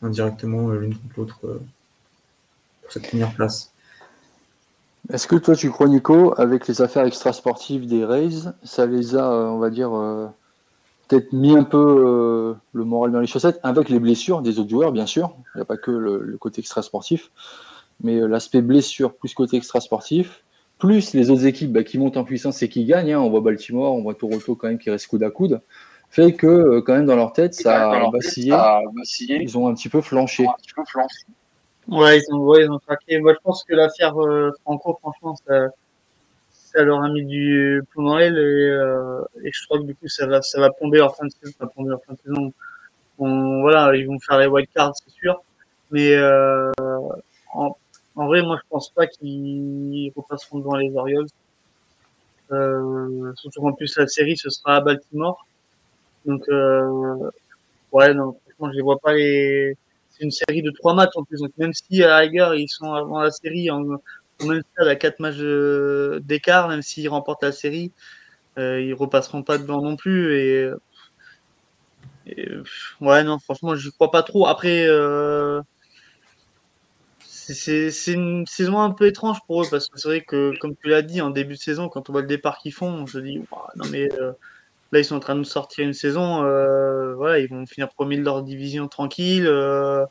[0.03, 1.63] indirectement euh, l'une contre l'autre euh,
[2.83, 3.72] pour cette première place.
[5.11, 9.33] Est-ce que toi tu crois Nico, avec les affaires extrasportives des Rays, ça les a,
[9.33, 9.91] euh, on va dire,
[11.09, 14.93] peut-être mis un peu le moral dans les chaussettes, avec les blessures des autres joueurs,
[14.93, 15.35] bien sûr.
[15.55, 17.31] Il n'y a pas que le, côté extrasportif,
[18.03, 20.45] mais l'aspect blessure plus côté extrasportif,
[20.79, 23.13] plus les autres équipes bah, qui montent en puissance et qui gagnent.
[23.13, 23.21] Hein.
[23.21, 25.61] On voit Baltimore, on voit Toronto quand même qui reste coude à coude
[26.13, 28.53] fait que euh, quand même dans leur tête, ça a vacillé.
[29.41, 30.47] Ils ont un petit peu flanché.
[31.89, 33.19] Ouais, ils ont, ouais, ils ont craqué.
[33.19, 35.69] Moi, je pense que l'affaire euh, Franco, franchement, ça,
[36.53, 39.95] ça, leur a mis du plomb dans l'aile et, euh, et, je crois que du
[39.95, 41.53] coup, ça va, ça va tomber en fin de saison.
[41.59, 42.53] Ça va tomber en fin de saison.
[43.19, 45.43] voilà, ils vont faire les wild cards, c'est sûr.
[45.91, 46.73] Mais euh,
[47.53, 47.77] en,
[48.17, 51.29] en, vrai, moi, je pense pas qu'ils repasseront devant les Orioles.
[52.53, 55.47] Euh, surtout qu'en plus, la série, ce sera à Baltimore.
[56.27, 57.31] Donc, euh,
[57.93, 59.77] ouais, non, franchement, je les vois pas les.
[60.13, 61.41] C'est une série de trois matchs en plus.
[61.41, 64.89] Donc, même si à la rigueur, ils sont avant la série en, au même stade
[64.89, 65.39] à quatre matchs
[66.25, 67.93] d'écart, même s'ils remportent la série,
[68.59, 70.37] euh, ils repasseront pas devant non plus.
[70.37, 70.71] Et,
[73.01, 74.47] ouais, non, franchement, je crois pas trop.
[74.47, 75.61] Après, euh,
[77.55, 80.89] c'est une saison un peu étrange pour eux parce que c'est vrai que, comme tu
[80.89, 83.19] l'as dit, en début de saison, quand on voit le départ qu'ils font, on se
[83.19, 83.39] dit,
[83.77, 84.33] non mais euh,
[84.93, 86.45] Là, ils sont en train de sortir une saison.
[86.45, 89.47] Euh, voilà, ils vont finir premier de leur division tranquille.
[89.47, 90.05] Euh,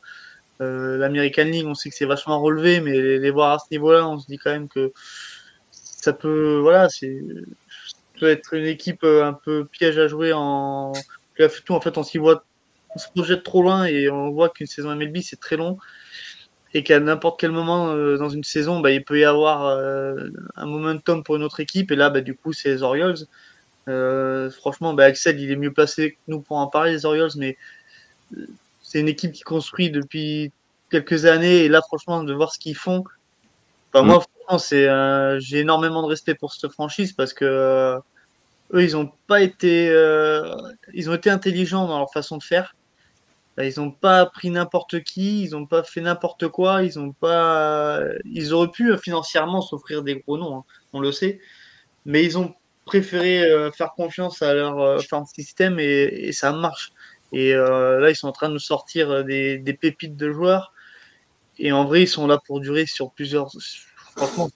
[0.60, 4.08] euh, L'American League, on sait que c'est vachement relevé, mais les, voir à ce niveau-là,
[4.08, 4.92] on se dit quand même que
[5.72, 6.88] ça peut, voilà,
[8.18, 10.92] peut être une équipe un peu piège à jouer en
[11.70, 12.44] en fait, on s'y voit,
[12.94, 15.78] on se projette trop loin et on voit qu'une saison MLB c'est très long
[16.74, 19.78] et qu'à n'importe quel moment dans une saison, bah, il peut y avoir
[20.56, 23.16] un momentum pour une autre équipe et là, bah, du coup, c'est les Orioles.
[23.88, 27.30] Euh, franchement, bah, Axel, il est mieux placé que nous pour en parler, les Orioles,
[27.36, 27.56] mais
[28.36, 28.46] euh,
[28.82, 30.52] c'est une équipe qui construit depuis
[30.90, 31.64] quelques années.
[31.64, 33.04] Et là, franchement, de voir ce qu'ils font,
[33.92, 37.98] bah, moi, franchement, c'est, euh, j'ai énormément de respect pour cette franchise parce que
[38.74, 39.88] eux, ils ont pas été,
[40.94, 42.74] ils ont été intelligents dans leur façon de faire.
[43.56, 47.12] Bah, ils n'ont pas pris n'importe qui, ils n'ont pas fait n'importe quoi, ils ont
[47.12, 50.64] pas, ils auraient pu financièrement s'offrir des gros noms, hein,
[50.94, 51.38] on le sait,
[52.06, 56.92] mais ils ont préféré euh, faire confiance à leur euh, système et, ça marche.
[57.32, 60.72] Et euh, là, ils sont en train de nous sortir des, pépites de joueurs.
[61.58, 63.50] Et en vrai, ils sont là pour durer sur plusieurs.
[64.16, 64.50] Franchement,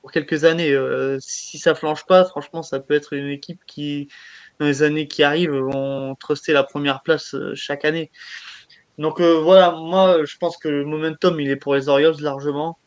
[0.00, 0.76] pour quelques années.
[1.20, 4.08] si ça flanche pas, franchement, ça peut être une équipe qui,
[4.58, 8.10] dans les années qui arrivent, vont truster la première place chaque année.
[8.98, 12.78] Donc voilà, moi, je pense que le momentum, il est pour les Orioles largement.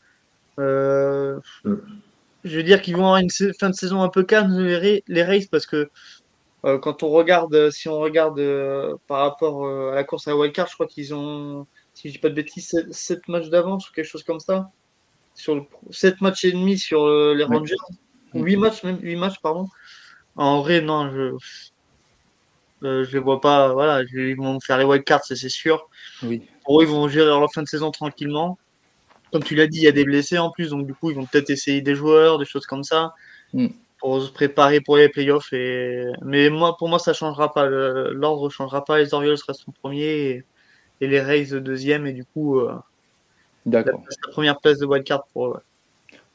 [0.58, 1.40] Mm.
[2.46, 5.24] Je veux dire qu'ils vont avoir une fin de saison un peu calme, les, les
[5.24, 5.90] Rays, parce que
[6.64, 10.32] euh, quand on regarde, euh, si on regarde euh, par rapport à la course à
[10.32, 13.90] la wildcard, je crois qu'ils ont, si je dis pas de bêtises, 7, matchs d'avance
[13.90, 14.68] ou quelque chose comme ça.
[15.34, 17.76] Sur le, 7 matchs et demi sur les Rangers.
[18.36, 19.68] 8 matchs, même 8 matchs, pardon.
[20.36, 21.36] En vrai, non, je
[22.82, 23.74] je les vois pas.
[23.74, 25.90] Voilà, ils vont faire les wildcards, c'est sûr.
[26.22, 26.44] Oui.
[26.64, 28.60] Pour eux, ils vont gérer leur fin de saison tranquillement.
[29.36, 31.16] Comme tu l'as dit, il y a des blessés en plus, donc du coup, ils
[31.16, 33.14] vont peut-être essayer des joueurs, des choses comme ça.
[33.54, 33.68] Mm
[34.06, 35.52] pour se préparer pour les playoffs.
[35.52, 36.06] Et...
[36.22, 37.66] Mais moi, pour moi, ça changera pas.
[37.66, 39.00] L'ordre ne changera pas.
[39.00, 40.44] Les Orioles resteront premiers
[41.02, 42.06] et, les Rays deuxième.
[42.06, 42.76] Et du coup, euh,
[43.66, 44.04] D'accord.
[44.08, 45.62] La, première place de wildcard pour eux.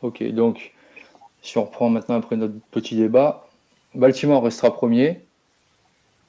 [0.02, 0.72] Ok, donc
[1.42, 3.46] si on reprend maintenant après notre petit débat,
[3.94, 5.20] Baltimore restera premier.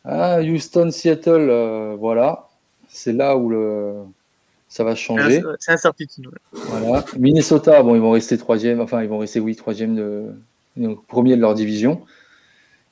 [0.03, 2.49] Ah, Houston, Seattle, euh, voilà.
[2.87, 4.03] C'est là où le...
[4.71, 5.43] ça va changer.
[5.59, 6.29] C'est incertitude.
[6.53, 7.03] Voilà.
[7.19, 10.27] Minnesota, bon, ils vont rester troisième, enfin, ils vont rester, oui, troisième de,
[10.77, 12.03] donc premier de leur division.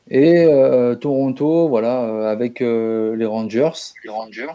[0.10, 3.72] Et euh, Toronto, voilà, euh, avec euh, les Rangers.
[4.04, 4.48] Les Rangers.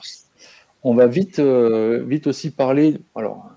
[0.82, 2.98] On va vite, vite aussi parler.
[3.14, 3.48] Alors,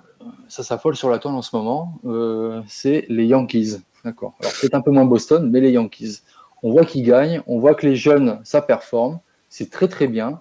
[0.48, 2.00] ça s'affole sur la toile en ce moment.
[2.70, 3.82] c'est les Yankees.
[4.06, 4.34] D'accord.
[4.40, 6.22] Alors, c'est un peu moins Boston, mais les Yankees.
[6.64, 7.42] On voit qu'ils gagnent.
[7.48, 9.20] On voit que les jeunes, ça performe.
[9.50, 10.40] C'est très, très bien.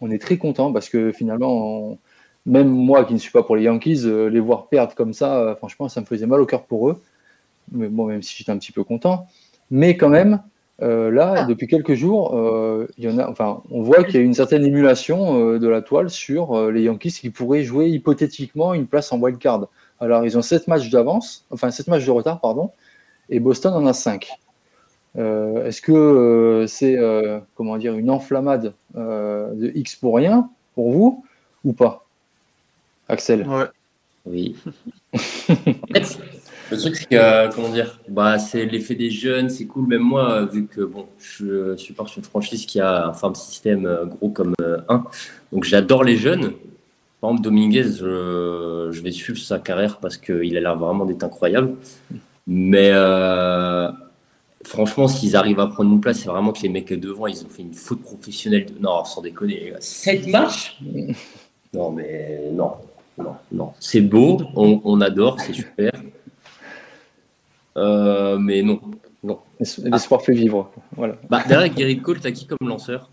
[0.00, 1.98] On est très content parce que finalement,
[2.46, 5.88] même moi qui ne suis pas pour les Yankees, les voir perdre comme ça, franchement,
[5.88, 7.00] ça me faisait mal au cœur pour eux
[7.72, 9.26] bon, même si j'étais un petit peu content.
[9.70, 10.42] Mais quand même,
[10.82, 11.44] euh, là, ah.
[11.44, 14.34] depuis quelques jours, euh, il y en a, enfin, on voit qu'il y a une
[14.34, 19.12] certaine émulation euh, de la toile sur les Yankees qui pourraient jouer hypothétiquement une place
[19.12, 19.66] en wild card.
[20.00, 22.70] Alors, ils ont 7 matchs d'avance, enfin 7 matchs de retard, pardon,
[23.28, 24.28] et Boston en a 5.
[25.16, 26.96] Est-ce que c'est
[27.56, 31.24] comment dire une enflammade de X pour rien pour vous
[31.64, 32.06] ou pas,
[33.08, 33.64] Axel ouais.
[34.26, 34.56] Oui.
[36.70, 39.86] Le truc, c'est que, comment dire, bah, c'est l'effet des jeunes, c'est cool.
[39.86, 44.04] Même moi, vu que bon, je supporte une franchise qui a un farm système euh,
[44.04, 45.04] gros comme euh, un,
[45.50, 46.52] donc j'adore les jeunes.
[47.20, 51.74] Par exemple, Dominguez, je, vais suivre sa carrière parce qu'il a l'air vraiment d'être incroyable.
[52.46, 53.90] Mais euh,
[54.64, 57.48] franchement, s'ils arrivent à prendre une place, c'est vraiment que les mecs devant, ils ont
[57.48, 58.66] fait une faute professionnelle.
[58.66, 58.78] De...
[58.78, 60.78] Non, sans déconner, 7 matchs
[61.74, 62.72] Non, mais non,
[63.18, 63.72] non, non.
[63.80, 65.92] C'est beau, on, on adore, c'est super.
[67.76, 68.80] Euh, mais non.
[69.22, 69.38] non.
[69.58, 70.70] L'espoir fait vivre.
[70.96, 71.14] Voilà.
[71.30, 73.10] Bah, derrière Gary Cole, t'as qui comme lanceur?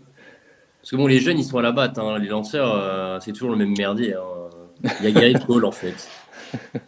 [0.80, 1.98] Parce que bon, les jeunes, ils sont à la batte.
[1.98, 2.18] Hein.
[2.18, 4.14] Les lanceurs, euh, c'est toujours le même merdier.
[4.14, 4.90] Hein.
[5.00, 6.08] Il y a Gary Cole, en fait.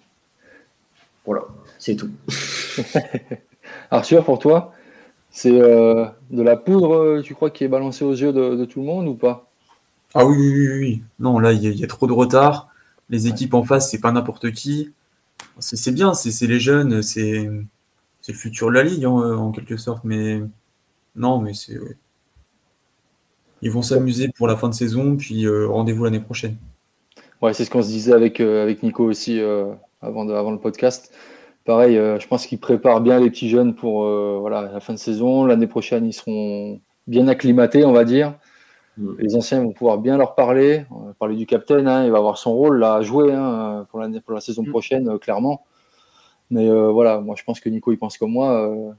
[1.26, 1.42] Voilà,
[1.78, 2.08] c'est tout.
[3.90, 4.72] Arthur, pour toi,
[5.30, 8.86] c'est euh, de la poudre, tu crois, qui est balancée aux yeux de, tout le
[8.86, 9.46] monde ou pas?
[10.14, 12.67] Ah oui, oui, oui, Non, là, il y, a trop de retard.
[13.10, 14.92] Les équipes en face, c'est pas n'importe qui
[15.60, 17.48] c'est bien, c'est les jeunes, c'est
[18.28, 20.40] le futur de la ligue en, quelque sorte, mais
[21.16, 21.78] non, mais c'est.
[23.60, 26.56] Ils vont s'amuser pour la fin de saison, puis euh, rendez-vous l'année prochaine.
[27.42, 30.60] Ouais, c'est ce qu'on se disait avec, euh, avec Nico aussi euh, avant, avant le
[30.60, 31.12] podcast.
[31.64, 34.04] Pareil, je pense qu'ils préparent bien les petits jeunes pour
[34.40, 35.44] voilà, la fin de saison.
[35.44, 38.32] L'année prochaine, ils seront bien acclimatés, on va dire.
[38.98, 39.14] Mm.
[39.18, 40.84] Les anciens vont pouvoir bien leur parler,
[41.18, 44.08] parler du capitaine, hein, il va avoir son rôle là, à jouer hein, pour, la,
[44.20, 44.70] pour la saison mm.
[44.70, 45.64] prochaine, euh, clairement.
[46.50, 48.68] Mais euh, voilà, moi je pense que Nico il pense comme moi.
[48.68, 48.92] Euh,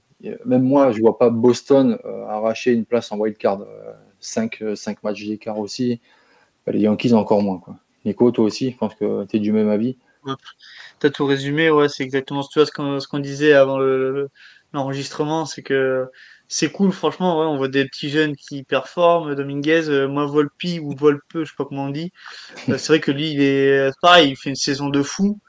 [0.46, 3.62] même moi, je vois pas Boston arracher une place en wildcard.
[4.20, 6.02] 5, 5 matchs d'écart aussi.
[6.66, 7.58] Bah, les Yankees encore moins.
[7.58, 7.78] Quoi.
[8.04, 9.96] Nico, toi aussi, je pense que tu es du même avis.
[11.00, 13.80] Tu as tout résumé, ouais, c'est exactement ce qu'on disait avant
[14.74, 16.12] l'enregistrement, c'est que
[16.52, 17.40] c'est cool, franchement.
[17.52, 19.36] on voit des petits jeunes qui performent.
[19.36, 22.12] Dominguez, euh, moi Volpi ou Volpe, je sais pas comment on dit.
[22.70, 25.40] Euh, c'est vrai que lui, il est pareil, il fait une saison de fou.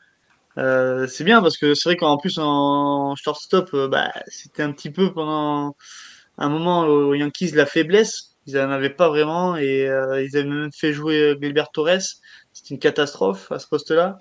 [0.58, 4.90] Euh, c'est bien parce que c'est vrai qu'en plus en shortstop, bah, c'était un petit
[4.90, 5.74] peu pendant
[6.38, 8.36] un moment aux Yankees la faiblesse.
[8.46, 12.20] Ils n'en avaient pas vraiment et ils avaient même fait jouer Gilbert Torres.
[12.62, 14.18] C'était une catastrophe à ce poste-là.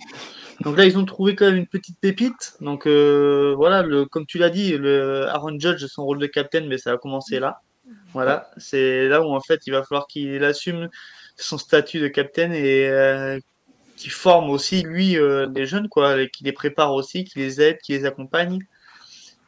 [0.61, 2.53] Donc là, ils ont trouvé quand même une petite pépite.
[2.61, 6.67] Donc euh, voilà, le, comme tu l'as dit, le Aaron Judge, son rôle de capitaine,
[6.67, 7.61] mais ça a commencé là.
[8.13, 10.89] Voilà, c'est là où en fait il va falloir qu'il assume
[11.35, 13.39] son statut de capitaine et euh,
[13.97, 17.77] qu'il forme aussi lui euh, des jeunes, quoi, qu'il les prépare aussi, qu'il les aide,
[17.79, 18.59] qu'il les accompagne.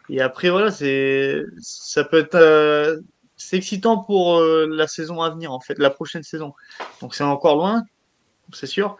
[0.10, 3.02] Et après voilà, c'est ça peut être
[3.38, 6.52] c'est excitant pour la saison à venir en fait, la prochaine saison.
[7.02, 7.84] Donc c'est encore loin,
[8.54, 8.98] c'est sûr.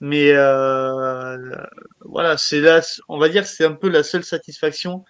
[0.00, 1.56] Mais euh,
[2.00, 5.04] voilà, c'est là, on va dire que c'est un peu la seule satisfaction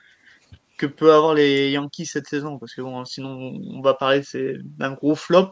[0.79, 2.59] que peut avoir les Yankees cette saison.
[2.59, 4.23] Parce que bon, sinon, on va parler
[4.63, 5.51] d'un gros flop.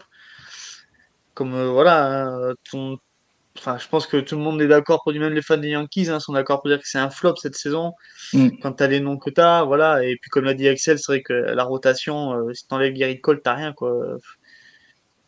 [1.35, 2.55] Comme euh, voilà, hein,
[3.57, 6.11] enfin, je pense que tout le monde est d'accord, pour même les fans des Yankees
[6.11, 7.92] hein, sont d'accord pour dire que c'est un flop cette saison.
[8.35, 8.50] Mm.
[8.61, 10.05] Quand tu as les noms que tu as, voilà.
[10.05, 12.92] Et puis, comme l'a dit Axel, c'est vrai que la rotation, euh, si tu enlèves
[12.92, 13.72] Gary Cole, tu rien.
[13.72, 14.18] Quoi.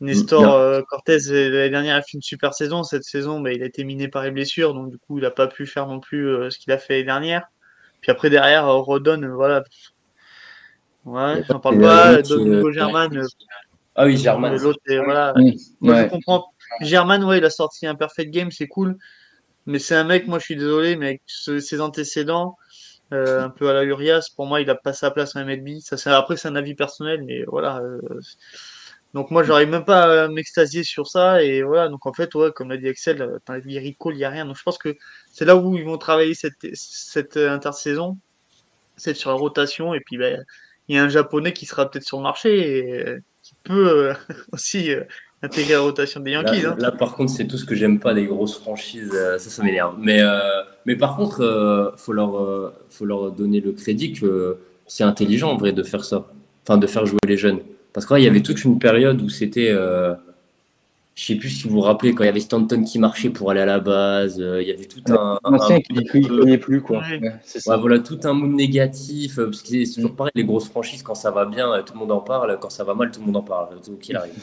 [0.00, 2.82] Nestor euh, Cortez, l'année dernière, a fait une super saison.
[2.82, 5.30] Cette saison, bah, il a été miné par les blessures, donc du coup, il n'a
[5.30, 7.46] pas pu faire non plus euh, ce qu'il a fait l'année dernière.
[8.00, 9.62] Puis après, derrière, Rodon, voilà.
[11.04, 12.22] Ouais, j'en parle pas.
[12.22, 13.22] Domingo German.
[13.94, 14.56] Ah oui, German.
[14.56, 15.34] L'autre, voilà.
[15.80, 16.46] Moi, je comprends
[16.80, 18.96] German, ouais, il a sorti un perfect game, c'est cool.
[19.66, 22.56] Mais c'est un mec, moi je suis désolé, mais avec ses antécédents,
[23.12, 25.78] euh, un peu à la Urias, pour moi il a pas sa place en MLB.
[25.80, 27.80] Ça, après, c'est un avis personnel, mais voilà.
[29.14, 31.42] Euh, donc moi j'arrive même pas à m'extasier sur ça.
[31.42, 34.24] Et voilà, donc en fait, ouais, comme l'a dit Excel, dans les recall, il n'y
[34.24, 34.46] a rien.
[34.46, 34.94] Donc je pense que
[35.32, 38.18] c'est là où ils vont travailler cette, cette intersaison.
[38.96, 39.94] C'est sur la rotation.
[39.94, 40.44] Et puis ben,
[40.88, 44.14] il y a un japonais qui sera peut-être sur le marché et qui peut euh,
[44.52, 44.90] aussi
[45.44, 46.64] intégrer la rotation des Yankees.
[46.66, 46.76] Hein.
[46.78, 49.10] Là, par contre, c'est tout ce que j'aime pas des grosses franchises.
[49.12, 49.96] Euh, ça, ça m'énerve.
[49.98, 50.38] Mais, euh,
[50.86, 55.50] mais par contre, il euh, faut, leur, faut leur donner le crédit que c'est intelligent
[55.50, 56.26] en vrai de faire ça.
[56.62, 57.60] Enfin, de faire jouer les jeunes.
[57.94, 59.70] Parce qu'il y avait toute une période où c'était.
[59.70, 63.50] je sais plus si vous vous rappelez, quand il y avait Stanton qui marchait pour
[63.50, 65.38] aller à la base, il y avait tout un.
[65.42, 67.02] Un, un qui ne plus, quoi.
[67.78, 69.36] voilà, tout un monde négatif.
[69.36, 72.12] Parce que c'est toujours pareil, les grosses franchises, quand ça va bien, tout le monde
[72.12, 72.58] en parle.
[72.60, 73.68] Quand ça va mal, tout le monde en parle.
[74.00, 74.34] Qu'il arrive.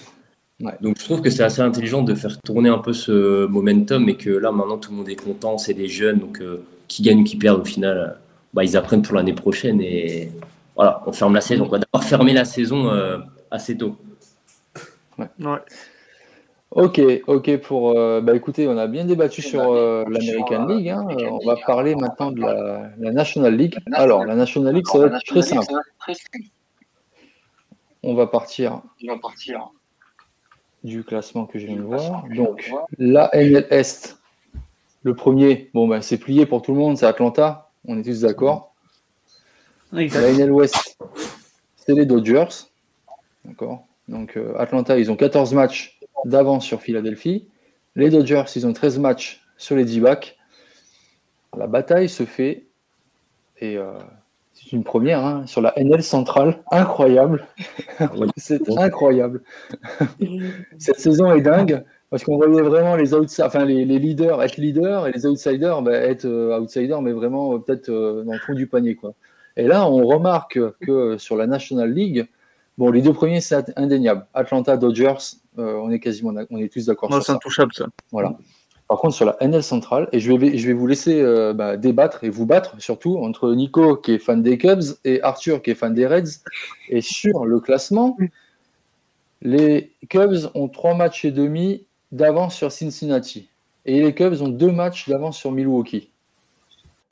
[0.81, 4.15] Donc je trouve que c'est assez intelligent de faire tourner un peu ce momentum et
[4.15, 7.21] que là maintenant tout le monde est content, c'est des jeunes, donc euh, qui gagnent
[7.21, 8.07] ou qui perdent au final, euh,
[8.53, 10.31] bah, ils apprennent pour l'année prochaine et
[10.75, 11.65] voilà, on ferme la saison.
[11.65, 13.17] On va d'abord fermer la saison euh,
[13.51, 13.97] assez tôt.
[15.17, 15.27] Ouais.
[16.71, 17.93] Ok, ok pour.
[17.93, 20.89] bah écoutez, on a bien débattu sur l'American League.
[20.89, 21.05] Hein.
[21.29, 23.77] on va parler maintenant de la, la, National League.
[23.91, 25.73] Alors, la National League, ça va être très simple.
[28.03, 28.81] On va partir.
[29.03, 29.69] On va partir
[30.83, 32.23] du classement que je viens de voir.
[32.35, 34.17] Donc, la NL Est,
[35.03, 38.21] le premier, bon, ben, c'est plié pour tout le monde, c'est Atlanta, on est tous
[38.21, 38.73] d'accord.
[39.91, 40.97] La NL West,
[41.75, 42.47] c'est les Dodgers.
[43.45, 47.47] D'accord Donc, euh, Atlanta, ils ont 14 matchs d'avance sur Philadelphie.
[47.95, 50.38] Les Dodgers, ils ont 13 matchs sur les D-backs.
[51.58, 52.67] La bataille se fait
[53.60, 53.91] et euh,
[54.71, 56.63] une première hein, sur la NL centrale.
[56.71, 57.47] Incroyable.
[58.38, 59.43] c'est incroyable.
[60.77, 65.12] Cette saison est dingue parce qu'on voyait vraiment les, enfin, les, leaders être leaders et
[65.13, 68.67] les outsiders bah, être euh, outsiders, mais vraiment euh, peut-être euh, dans le fond du
[68.67, 68.95] panier.
[68.95, 69.13] Quoi.
[69.56, 72.27] Et là, on remarque que sur la National League,
[72.77, 74.25] bon, les deux premiers, c'est indéniable.
[74.34, 75.17] Atlanta, Dodgers,
[75.57, 77.23] on est quasiment, on est tous d'accord.
[77.23, 77.88] c'est intouchable ça.
[78.12, 78.36] Voilà.
[78.91, 81.77] Par contre, sur la NL centrale, et je vais, je vais vous laisser euh, bah,
[81.77, 85.71] débattre et vous battre surtout entre Nico qui est fan des Cubs et Arthur qui
[85.71, 86.41] est fan des Reds.
[86.89, 88.17] Et sur le classement,
[89.41, 93.47] les Cubs ont trois matchs et demi d'avance sur Cincinnati.
[93.86, 96.12] Et les Cubs ont deux matchs d'avance sur Milwaukee.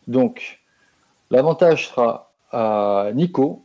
[0.09, 0.59] Donc,
[1.31, 3.63] l'avantage sera à Nico.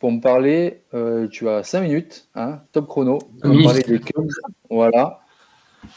[0.00, 4.00] Pour me parler, euh, tu as cinq minutes, hein, top chrono, pour me parler des
[4.00, 4.30] Cubs.
[4.70, 5.20] Voilà.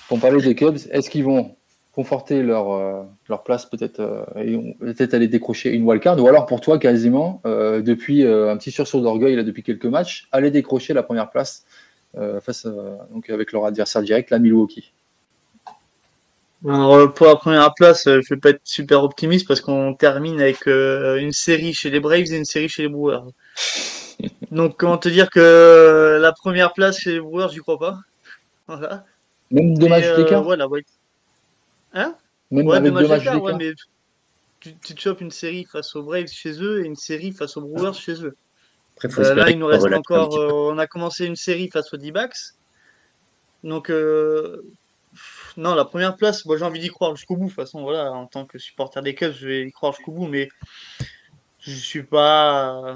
[0.09, 1.55] Pour parler des Cubs, est-ce qu'ils vont
[1.93, 6.47] conforter leur, euh, leur place peut-être euh, et peut-être aller décrocher une wildcard ou alors
[6.47, 11.03] pour toi quasiment depuis un petit sursaut d'orgueil là depuis quelques matchs aller décrocher la
[11.03, 11.65] première place
[12.41, 12.65] face
[13.11, 14.91] donc avec leur adversaire direct la Milwaukee.
[16.67, 20.39] Alors, pour la première place, je ne vais pas être super optimiste parce qu'on termine
[20.39, 23.23] avec une série chez les Braves et une série chez les Brewers.
[24.51, 27.97] Donc comment te dire que la première place chez les Brewers, j'y crois pas.
[28.67, 29.03] Voilà.
[29.51, 30.85] Même deux matchs d'écart ouais, ouais.
[31.93, 32.15] Hein?
[32.49, 33.73] Même ouais, avec deux matchs d'écart, ouais, mais
[34.61, 37.57] tu, tu te chopes une série face aux Braves chez eux et une série face
[37.57, 38.33] aux Brewers chez eux.
[39.03, 40.37] euh, là, il nous reste encore.
[40.37, 42.53] Euh, on a commencé une série face aux D-backs.
[43.63, 44.61] Donc, euh,
[45.57, 47.45] non, la première place, moi j'ai envie d'y croire jusqu'au bout.
[47.45, 50.11] De toute façon, voilà, en tant que supporter des Cubs, je vais y croire jusqu'au
[50.11, 50.49] bout, mais
[51.59, 52.95] je suis pas.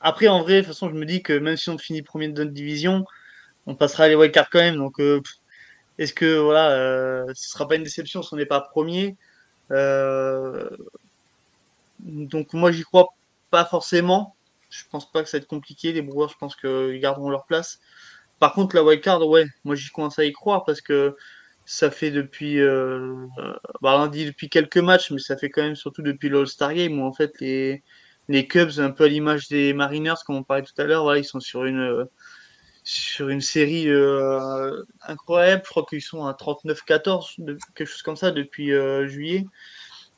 [0.00, 2.28] Après, en vrai, de toute façon, je me dis que même si on finit premier
[2.28, 3.04] de notre division,
[3.66, 4.76] on passera les wildcards quand même.
[4.76, 5.20] Donc, euh,
[5.98, 9.16] est-ce que voilà, euh, ce sera pas une déception si on n'est pas premier?
[9.72, 10.70] Euh,
[12.00, 13.08] Donc moi j'y crois
[13.50, 14.36] pas forcément.
[14.70, 15.92] Je pense pas que ça va être compliqué.
[15.92, 17.80] Les Brewers, je pense qu'ils garderont leur place.
[18.40, 21.16] Par contre, la wildcard, ouais, moi j'y commence à y croire parce que
[21.66, 23.26] ça fait depuis, euh,
[23.80, 27.00] bah, on dit depuis quelques matchs, mais ça fait quand même surtout depuis l'All-Star Game
[27.00, 27.82] où en fait les,
[28.28, 31.20] les Cubs, un peu à l'image des Mariners, comme on parlait tout à l'heure, voilà,
[31.20, 32.06] ils sont sur une
[32.84, 35.62] sur une série euh, incroyable.
[35.64, 39.44] Je crois qu'ils sont à 39-14, quelque chose comme ça, depuis euh, juillet.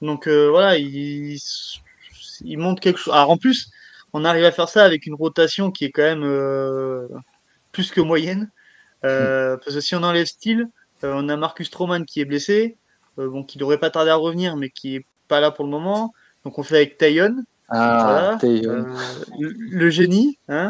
[0.03, 1.39] Donc euh, voilà, ils,
[2.41, 3.15] ils montrent quelque chose.
[3.15, 3.71] Alors en plus,
[4.13, 7.09] on arrive à faire ça avec une rotation qui est quand même
[7.73, 8.51] plus que moyenne.
[9.03, 9.57] Hmm.
[9.63, 10.67] Parce que si on enlève Steele,
[11.03, 12.77] on a Marcus Stroman qui est blessé,
[13.17, 16.13] bon, qui devrait pas tarder à revenir, mais qui est pas là pour le moment.
[16.45, 18.85] Donc on fait avec Tayon, ah, euh,
[19.39, 20.69] le, génie, hein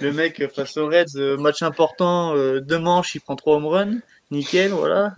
[0.00, 3.66] le mec face aux Reds, euh, match important, euh, deux manches, il prend trois home
[3.66, 3.98] runs,
[4.30, 5.14] nickel, voilà.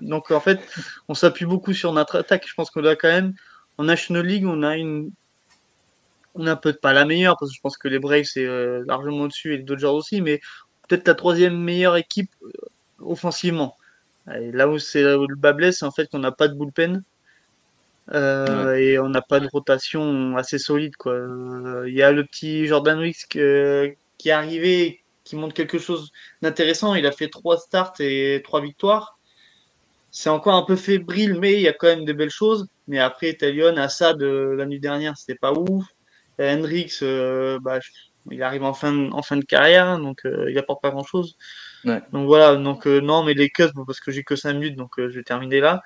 [0.00, 0.60] donc en fait,
[1.08, 2.46] on s'appuie beaucoup sur notre attaque.
[2.46, 3.34] Je pense qu'on a quand même,
[3.76, 5.10] en National League, on a une,
[6.36, 8.46] on a peut-être pas la meilleure parce que je pense que les Braves c'est
[8.86, 10.40] largement au-dessus et les Dodgers aussi, mais
[10.88, 12.30] peut-être la troisième meilleure équipe
[13.00, 13.76] offensivement.
[14.34, 17.02] Et là où c'est le bas blesse, c'est en fait qu'on n'a pas de bullpen.
[18.12, 20.96] Euh, et on n'a pas de rotation assez solide.
[20.96, 21.16] Quoi.
[21.86, 26.10] Il y a le petit Jordan Wicks qui est arrivé, qui montre quelque chose
[26.42, 26.94] d'intéressant.
[26.94, 29.16] Il a fait trois starts et trois victoires.
[30.10, 32.66] C'est encore un peu fébrile, mais il y a quand même des belles choses.
[32.88, 35.84] Mais après, Talion, Assad, euh, la nuit dernière, c'était pas ouf.
[36.40, 37.78] Hendrix, euh, bah,
[38.30, 41.04] il arrive en fin de, en fin de carrière, donc il apporte pas grand
[41.84, 44.98] Donc voilà, donc euh, non, mais les Cubs, parce que j'ai que 5 minutes, donc
[44.98, 45.82] euh, je vais terminer là.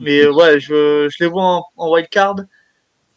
[0.00, 2.36] Mais ouais, je, je, les vois en, en wild card,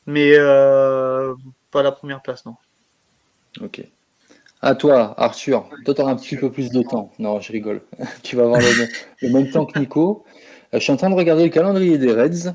[0.07, 1.33] mais euh,
[1.71, 2.55] pas la première place, non.
[3.61, 3.83] Ok.
[4.61, 5.69] À toi, Arthur.
[5.85, 7.11] Toi, tu auras un petit peu plus de temps.
[7.19, 7.81] Non, je rigole.
[8.23, 8.61] tu vas avoir
[9.21, 10.25] le, même temps que Nico.
[10.73, 12.53] je suis en train de regarder le calendrier des Reds.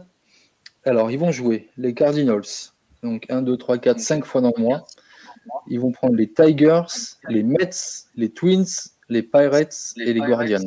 [0.85, 2.73] Alors, ils vont jouer les Cardinals.
[3.03, 4.87] Donc 1, 2, 3, 4, 5 fois dans le mois.
[5.69, 6.83] Ils vont prendre les Tigers,
[7.29, 7.71] les Mets,
[8.17, 8.67] les Twins,
[9.11, 10.65] les Pirates, et, les Guardians.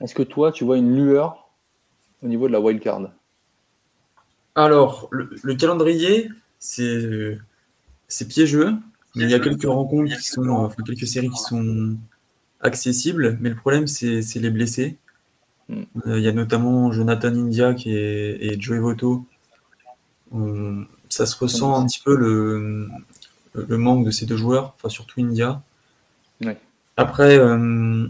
[0.00, 1.50] Est-ce que toi, tu vois une lueur
[2.22, 3.10] au niveau de la wild card?
[4.54, 7.38] Alors, le, calendrier, c'est
[8.28, 8.74] piégeux,
[9.14, 11.96] mais il y a quelques rencontres qui sont, enfin, quelques séries qui sont
[12.60, 14.98] accessibles, mais le problème, c'est les blessés.
[15.68, 15.82] Hmm.
[16.06, 19.26] Euh, il y a notamment Jonathan India qui est, et Joey Voto.
[21.08, 22.88] ça se ressent un petit peu le,
[23.54, 25.62] le manque de ces deux joueurs, enfin surtout India.
[26.42, 26.58] Ouais.
[26.96, 28.06] Après, euh,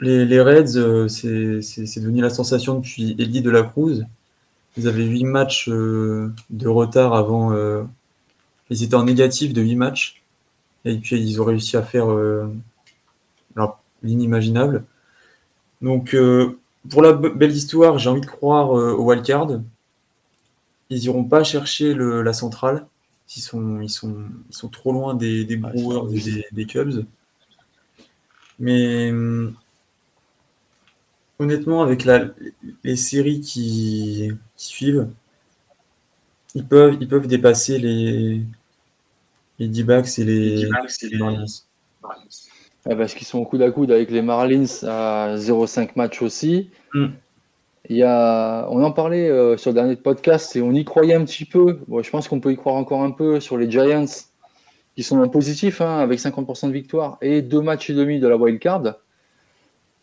[0.00, 4.04] les, Reds, euh, c'est devenu la sensation depuis Elie de la Cruz.
[4.76, 7.54] Ils avaient 8 matchs euh, de retard avant.
[8.70, 10.22] ils étaient en négatif de 8 matchs.
[10.84, 12.06] Et puis, ils ont réussi à faire
[14.02, 14.84] l'inimaginable.
[15.82, 16.16] Donc,
[16.90, 19.60] pour la belle histoire, j'ai envie de croire au wildcard.
[20.88, 22.86] Ils n'iront pas chercher la centrale.
[23.36, 24.16] Ils sont, ils sont,
[24.48, 27.04] ils sont trop loin des, des Brewers et des Cubs.
[28.60, 29.54] Mais hum,
[31.38, 32.06] honnêtement, avec
[32.84, 35.08] les séries qui, suivent,
[36.54, 38.42] ils peuvent, ils peuvent dépasser les,
[39.58, 40.68] les D-backs et les,
[41.18, 41.46] Marlins.
[42.84, 46.68] parce qu'ils sont au coude à coude avec les Marlins à 0,5 match aussi.
[46.94, 47.12] Hum.
[47.88, 51.14] Il y a, on en parlait euh, sur le dernier podcast et on y croyait
[51.14, 51.80] un petit peu.
[51.88, 54.04] je pense qu'on peut y croire encore un peu sur les Giants
[54.94, 58.28] qui sont en positif, hein, avec 50% de victoire et deux matchs et demi de
[58.28, 58.82] la wild card.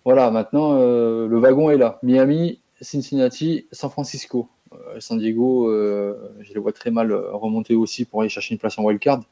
[0.05, 1.99] Voilà, maintenant euh, le wagon est là.
[2.01, 4.47] Miami, Cincinnati, San Francisco.
[4.71, 8.59] Euh, San Diego, euh, je les vois très mal remonter aussi pour aller chercher une
[8.59, 9.23] place en wild card.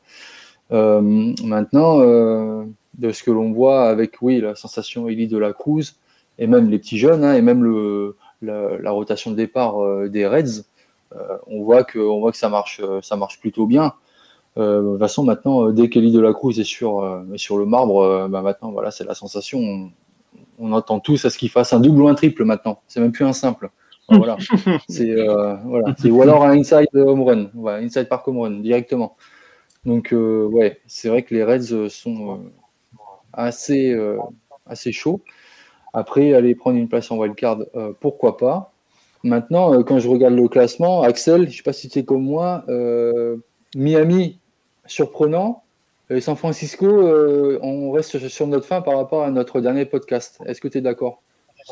[0.70, 5.96] maintenant, de ce que l'on voit avec oui la sensation Ellie de la Cruz
[6.40, 9.76] et même les petits jeunes hein, et même le, la, rotation de départ
[10.10, 10.64] des Reds,
[11.48, 13.94] on voit que on voit que ça marche ça marche plutôt bien.
[14.58, 17.58] Euh, de toute façon, maintenant, euh, dès qu'Elie de la Cruz est sur, euh, sur
[17.58, 19.92] le marbre, bah, maintenant, voilà, c'est la sensation.
[20.60, 22.80] On, entend tous à ce qu'il fasse un double ou un triple maintenant.
[22.88, 23.70] C'est même plus un simple.
[24.10, 24.38] voilà.
[24.88, 25.16] c'est
[25.66, 25.96] voilà.
[26.06, 29.16] ou alors un inside home run, voilà, inside park home run directement.
[29.84, 32.40] Donc ouais, c'est vrai que les Reds sont
[33.34, 33.98] assez
[34.68, 35.22] assez chauds.
[35.94, 37.60] Après, aller prendre une place en wildcard,
[38.00, 38.74] pourquoi pas.
[39.24, 42.24] Maintenant, quand je regarde le classement, Axel, je ne sais pas si tu es comme
[42.24, 42.64] moi,
[43.76, 44.40] Miami
[44.88, 45.64] surprenant.
[46.10, 50.40] Et San Francisco, euh, on reste sur notre fin par rapport à notre dernier podcast.
[50.46, 51.22] Est-ce que tu es d'accord?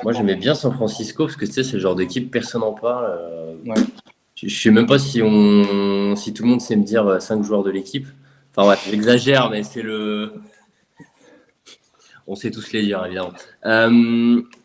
[0.04, 2.74] Moi, j'aimais bien San Francisco parce que tu sais, c'est le genre d'équipe, personne n'en
[2.74, 3.16] parle.
[3.16, 3.54] Euh,
[4.36, 7.40] je ne sais même pas si, on, si tout le monde sait me dire 5
[7.40, 8.08] euh, joueurs de l'équipe.
[8.56, 10.34] Enfin, ouais, j'exagère, mais c'est le.
[12.26, 13.34] On sait tous les dire, évidemment.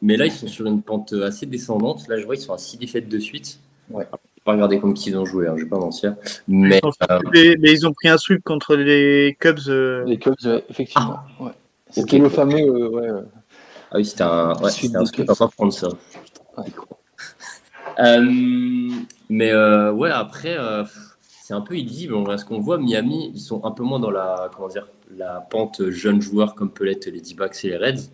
[0.01, 2.09] mais là, ils sont sur une pente assez descendante.
[2.09, 3.59] Là, je vois, ils sont à 6 défaites de suite.
[3.91, 4.07] Ouais
[4.49, 6.17] pas regarder contre qui ils ont joué, hein, je vais pas mentir.
[6.47, 9.69] Mais, euh, mais, ils ont pris un sweep contre les Cubs.
[9.69, 10.05] Euh.
[10.07, 11.17] Les Cubs, effectivement.
[11.19, 11.43] Ah.
[11.45, 11.51] Ouais.
[11.91, 12.57] C'était le fameux.
[12.57, 13.09] Euh, ouais,
[13.91, 15.89] ah oui, c'était un, ouais, c'était un sweep, pas prendre ça.
[19.29, 20.57] mais ouais, après,
[21.43, 22.15] c'est un peu illisible.
[22.39, 25.91] Ce qu'on voit, Miami, ils sont un peu moins dans la, comment dire, la pente
[25.91, 28.09] jeune joueur comme peut l'être les D-backs et les Reds.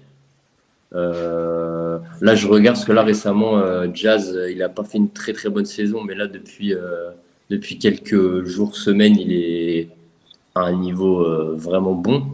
[0.94, 5.10] Euh, là, je regarde parce que là récemment, euh, Jazz, il n'a pas fait une
[5.10, 7.10] très très bonne saison, mais là depuis euh,
[7.50, 9.88] depuis quelques jours, semaines, il est
[10.54, 11.24] à un niveau
[11.56, 12.24] vraiment bon.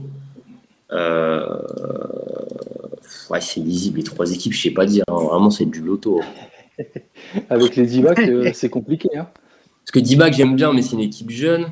[3.30, 5.04] ouais, c'est lisible les trois équipes, je sais pas dire.
[5.08, 5.14] Hein.
[5.14, 6.20] vraiment, c'est du loto.
[7.50, 9.08] Avec les D-backs, c'est compliqué.
[9.16, 9.26] Hein.
[9.84, 11.66] Parce que D-back, j'aime bien, mais c'est une équipe jeune.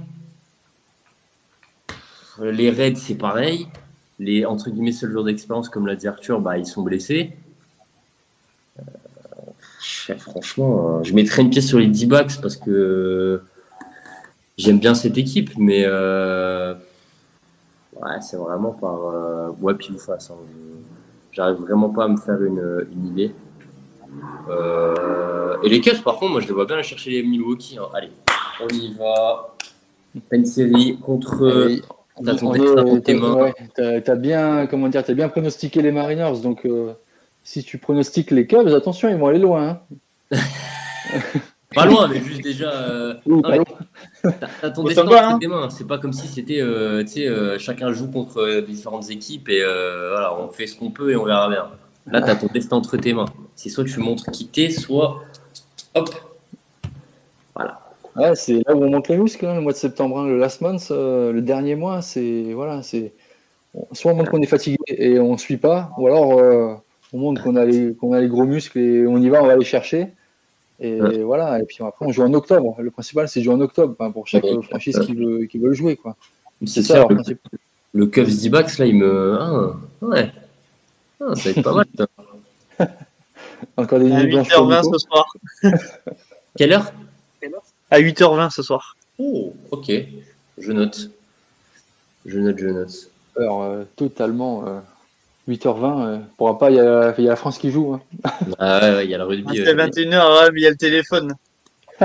[2.40, 3.66] Les Reds, c'est pareil
[4.18, 7.36] les entre guillemets seuls joueurs d'expérience, comme l'a dit Arthur, bah, ils sont blessés.
[10.10, 13.42] Euh, franchement, euh, je mettrais une pièce sur les D-backs parce que
[14.56, 16.74] j'aime bien cette équipe, mais euh,
[17.94, 20.30] ouais, c'est vraiment par ouais, puis ou face.
[20.30, 20.36] Hein.
[21.30, 23.32] J'arrive vraiment pas à me faire une, idée.
[25.62, 27.78] et les Cavs, par contre, moi je les vois bien aller chercher les Milwaukee.
[27.78, 27.88] Hein.
[27.94, 28.10] Allez,
[28.60, 29.54] on y va.
[30.32, 31.78] Une série contre.
[34.04, 36.92] T'as bien, comment dire, as bien pronostiqué les Mariners, donc euh,
[37.44, 39.80] si tu pronostiques les Cubs, attention, ils vont aller loin.
[40.32, 40.38] Hein.
[41.74, 42.70] pas loin, mais juste déjà.
[42.72, 43.14] Euh...
[44.60, 45.38] T'as ton destin hein.
[45.40, 45.70] tes mains.
[45.70, 49.62] C'est pas comme si c'était, euh, tu sais, euh, chacun joue contre différentes équipes et
[49.62, 51.68] voilà, on fait ce qu'on peut et on verra bien.
[52.10, 53.26] Là, t'as ton destin entre tes mains.
[53.54, 55.22] C'est soit tu montres qui t'es, soit
[55.94, 56.10] hop,
[57.54, 57.87] voilà.
[58.18, 60.38] Ouais, c'est là où on monte les muscles, hein, le mois de septembre, hein, le
[60.38, 63.14] last month, euh, le dernier mois, c'est voilà, c'est
[63.92, 66.74] soit on montre qu'on est fatigué et on ne suit pas, ou alors euh,
[67.12, 69.46] on montre qu'on a les qu'on a les gros muscles et on y va, on
[69.46, 70.08] va les chercher.
[70.80, 72.76] Et voilà, et puis après on joue en octobre.
[72.80, 75.96] Le principal c'est jouer en octobre pour chaque franchise qui veut qui veut le jouer
[75.96, 76.16] quoi.
[76.66, 77.06] C'est ça.
[77.08, 77.16] le,
[77.92, 80.30] le Cubs D-Backs là, il me ah, ouais.
[81.20, 81.86] Ah, ça va être pas mal.
[83.76, 85.26] Encore des 8h20 ce soir.
[86.56, 86.92] Quelle heure?
[87.90, 88.96] À 8h20 ce soir.
[89.18, 89.90] Oh, ok.
[90.58, 91.10] Je note.
[92.26, 93.10] Je note, je note.
[93.36, 94.64] Alors, euh, totalement.
[95.48, 97.94] 8h20, euh, pourra pas, il y, a, la France qui joue.
[97.94, 98.02] Hein.
[98.58, 99.56] Ah ouais, il y a le rugby.
[99.56, 101.34] C'est 21h, mais il y a le téléphone.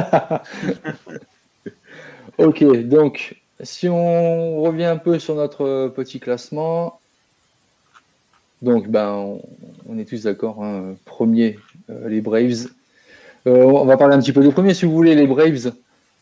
[2.37, 6.99] ok, donc, si on revient un peu sur notre petit classement,
[8.61, 9.39] donc, ben,
[9.89, 10.63] on, est tous d'accord.
[10.63, 11.59] Hein, premier,
[11.89, 12.69] euh, les Braves.
[13.45, 15.73] Euh, on va parler un petit peu des premiers, si vous voulez, les Braves.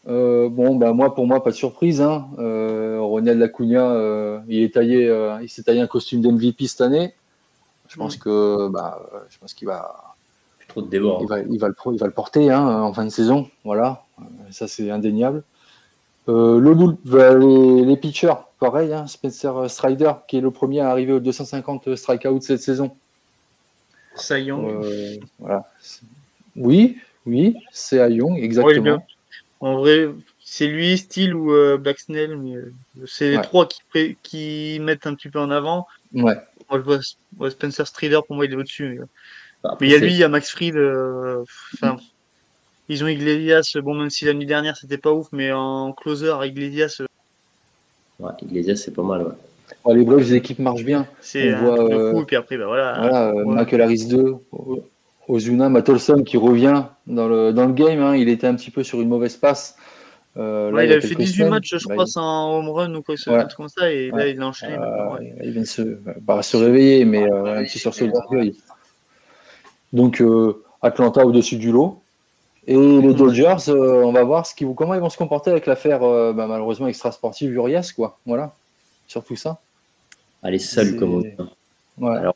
[0.07, 2.01] Euh, bon, ben moi, pour moi, pas de surprise.
[2.01, 2.27] Hein.
[2.39, 7.13] Euh, Ronald Lacuna, il est taillé, il s'est taillé un costume d'MVP cette année.
[7.87, 8.99] Je pense que, bah,
[9.29, 10.15] je pense qu'il va,
[10.67, 11.19] trop de débord.
[11.21, 13.47] Il va, il va, le, il va le porter hein, en fin de saison.
[13.65, 14.03] Voilà,
[14.49, 15.43] ça c'est indéniable.
[16.27, 18.93] le, bah, les, les, pitchers, pareil.
[18.93, 22.91] Hein, Spencer Strider, qui est le premier à arriver aux 250 strikeouts cette saison.
[24.15, 24.51] Ça y
[25.39, 25.65] voilà.
[26.55, 29.05] Oui, oui, c'est à Young, exactement.
[29.59, 30.09] en vrai,
[30.43, 32.73] c'est lui, Steele ou euh, Blacksnell, mais euh,
[33.05, 35.87] c'est les trois qui, qui mettent un petit peu en avant.
[36.13, 36.35] Ouais.
[36.69, 36.99] Moi, je
[37.37, 38.99] vois Spencer Strider, pour moi, il est au-dessus.
[38.99, 39.05] Mais,
[39.63, 40.75] bah, il y a lui, il y a Max Fried.
[40.75, 41.43] Euh,
[42.89, 43.77] ils ont Iglesias.
[43.81, 47.01] Bon, même si l'année dernière, c'était pas ouf, mais en closer, Iglesias.
[48.19, 49.35] Ouais, Iglesias, c'est pas mal.
[49.87, 51.07] les Braves, les équipes marchent bien.
[51.21, 52.99] C'est un voit, coup, et puis après, bah, voilà.
[52.99, 54.35] Voilà, Michael Harris 2,
[55.31, 58.01] Ozuna Matolson qui revient dans le, dans le game.
[58.01, 58.15] Hein.
[58.17, 59.77] Il était un petit peu sur une mauvaise passe.
[60.37, 63.21] Euh, là, il, a fait 18 matchs, je crois, sans home run ou quoi que
[63.21, 64.79] ce soit comme ça, et là, il enchaîne.
[64.79, 65.81] Euh, il vient de se,
[66.21, 68.55] bah, se réveiller, mais euh, un petit sursaut d'orgueil.
[69.91, 70.23] Donc,
[70.81, 72.01] Atlanta au-dessus du lot.
[72.67, 73.13] Et les hmm.
[73.13, 76.87] Dodgers, on va voir ce qui, comment ils vont se comporter avec l'affaire, bah, malheureusement,
[76.87, 78.17] extra-sportive Urias, quoi.
[78.25, 78.53] Voilà,
[79.07, 79.59] surtout ça.
[80.43, 81.21] Allez, salut, comment
[82.03, 82.35] alors,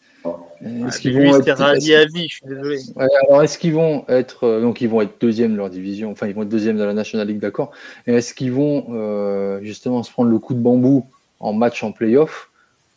[0.61, 2.79] est-ce qu'ils vont être à vie, je suis désolé.
[2.97, 6.27] alors est-ce qu'ils vont être euh, donc ils vont être deuxième de leur division, enfin
[6.27, 7.71] ils vont être deuxième de la National League, d'accord.
[8.07, 11.07] Et est-ce qu'ils vont euh, justement se prendre le coup de bambou
[11.39, 12.49] en match en playoff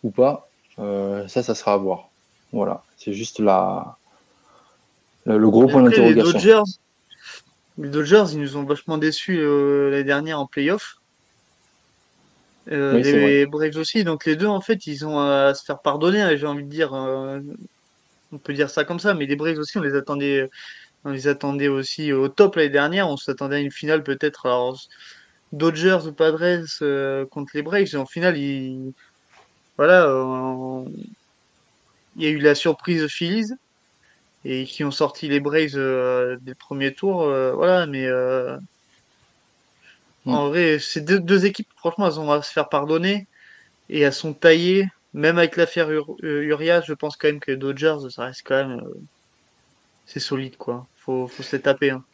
[0.02, 0.48] ou pas?
[0.78, 2.10] Euh, Ça, ça sera à voir.
[2.52, 3.96] Voilà, c'est juste la
[5.24, 6.24] le gros point d'interrogation.
[6.24, 6.62] Les Dodgers,
[7.76, 10.97] les Dodgers, ils nous ont vachement déçus l'année dernière en playoff.
[12.70, 16.20] Euh, les Braves aussi, donc les deux en fait ils ont à se faire pardonner,
[16.20, 17.40] hein, j'ai envie de dire, euh,
[18.30, 20.48] on peut dire ça comme ça, mais les Braves aussi on les attendait,
[21.04, 24.78] on les attendait aussi au top l'année dernière, on s'attendait à une finale peut-être, alors
[25.52, 28.92] Dodgers ou Padres euh, contre les Braves, et en finale il,
[29.78, 30.06] voilà,
[32.16, 33.54] il y a eu la surprise Phillies
[34.44, 38.06] et qui ont sorti les Braves des premiers tours, voilà, mais
[40.28, 40.34] Mm.
[40.34, 43.26] En vrai, ces deux, équipes, franchement, elles vont se faire pardonner
[43.88, 44.86] et elles sont taillées.
[45.14, 48.56] Même avec l'affaire Ur euh, Urias, je pense quand même que Dodgers, ça reste quand
[48.56, 48.80] même.
[48.80, 49.00] Euh,
[50.04, 50.86] c'est solide, quoi.
[50.96, 51.90] Faut, faut se les taper.
[51.90, 52.04] Hein.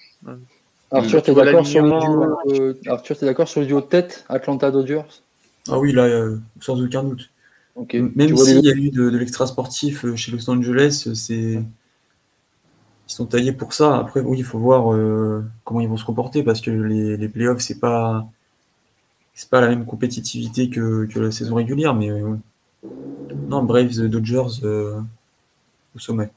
[0.92, 5.02] Arthur, tu es d'accord sur, euh, es d'accord sur le duo tête Atlanta Dodgers?
[5.68, 7.30] Ah oui, là, euh, sans aucun doute.
[7.92, 11.60] Même s'il y a eu de, l'extra sportif chez Los Angeles, c'est
[13.08, 13.98] ils sont taillés pour ça.
[13.98, 14.96] Après, oui, il faut voir
[15.64, 18.26] comment ils vont se comporter parce que les, les playoffs, c'est pas
[19.34, 22.08] c'est pas la même compétitivité que, que la saison régulière, mais
[23.48, 26.30] non, Braves Dodgers au sommet.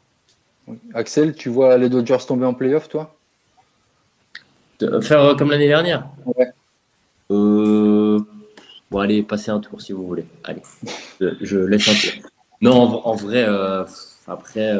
[0.94, 3.16] Axel, tu vois les Dodgers tomber en playoff, toi?
[5.02, 6.48] Faire euh, comme l'année dernière Ouais.
[7.32, 8.20] Euh,
[8.92, 10.26] bon, allez, passez un tour si vous voulez.
[10.44, 10.62] Allez,
[11.20, 12.30] je, laisse un tour.
[12.62, 13.84] Non, en, vrai, euh,
[14.28, 14.80] après,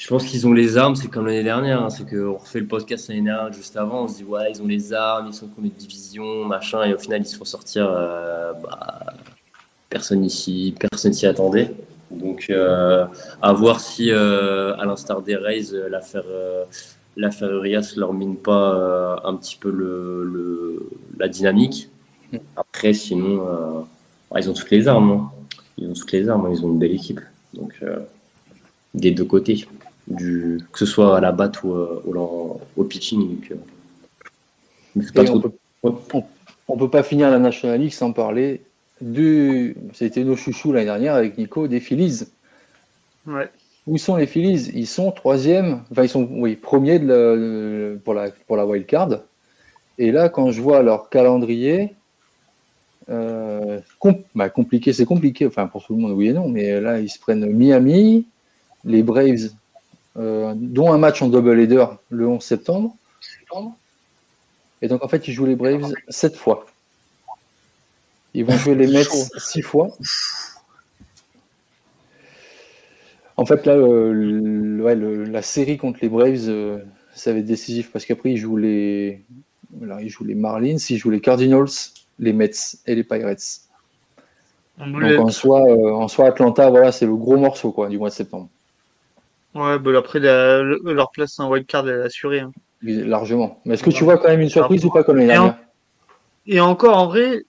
[0.00, 1.82] je pense qu'ils ont les armes, c'est comme l'année dernière.
[1.82, 4.62] Hein, c'est qu'on refait le podcast l'année dernière, juste avant, on se dit, ouais, ils
[4.62, 7.44] ont les armes, ils sont comme une division, machin, et au final, ils se font
[7.44, 7.86] sortir.
[8.62, 9.12] Bah,
[9.90, 11.74] personne ici, personne s'y attendait.
[12.10, 13.06] Donc, euh,
[13.42, 16.24] à voir si, euh, à l'instar des Rays, euh, l'affaire
[17.16, 20.88] l'affaire Urias leur mine pas un petit peu le,
[21.18, 21.90] la dynamique.
[22.56, 23.86] Après, sinon,
[24.36, 25.10] ils ont toutes les armes.
[25.10, 25.30] Hein.
[25.76, 27.20] Ils ont toutes les armes, ils ont une belle équipe.
[27.52, 27.82] Donc,
[28.94, 29.66] des deux côtés,
[30.10, 33.38] du, que ce soit à la batte ou au, pitching.
[34.96, 36.22] on, peut,
[36.78, 38.62] peut pas finir la National League sans parler
[39.00, 39.76] du.
[39.94, 42.24] C'était nos chouchous l'année dernière avec Nico, des Phillies.
[43.86, 44.70] Où sont les Phillies?
[44.74, 49.20] Ils sont troisième, enfin ils sont oui, premiers de pour, la, pour la wild card.
[49.98, 51.94] Et là, quand je vois leur calendrier,
[53.08, 53.80] euh,
[54.34, 57.10] bah, compliqué, c'est compliqué, enfin pour tout le monde, oui et non, mais là, ils
[57.10, 58.26] se prennent Miami,
[58.84, 59.59] les Braves, euh,
[60.16, 62.96] dont un match en double header le 11 septembre.
[64.82, 66.66] Et donc, en fait, ils jouent les Braves sept fois.
[68.34, 69.04] Ils vont jouer les Mets
[69.38, 69.90] six fois.
[73.36, 76.78] En fait, là, la série contre les Braves, euh,
[77.14, 79.24] ça va être décisif parce qu'après, ils jouent les,
[80.00, 81.70] ils jouent les Marlins, ils jouent les Cardinals,
[82.18, 82.50] les Mets
[82.86, 83.62] et les Pirates.
[84.78, 88.08] Donc en soi, euh, en soi, Atlanta, voilà, c'est le gros morceau quoi, du mois
[88.08, 88.48] de septembre.
[89.54, 92.40] Ouais, bah après, leur place en wildcard est assurée.
[92.40, 92.52] Hein.
[92.82, 93.60] Largement.
[93.64, 95.58] Mais est-ce que tu vois quand même une surprise ou pas comme les dernières
[96.46, 97.44] Et encore, en vrai,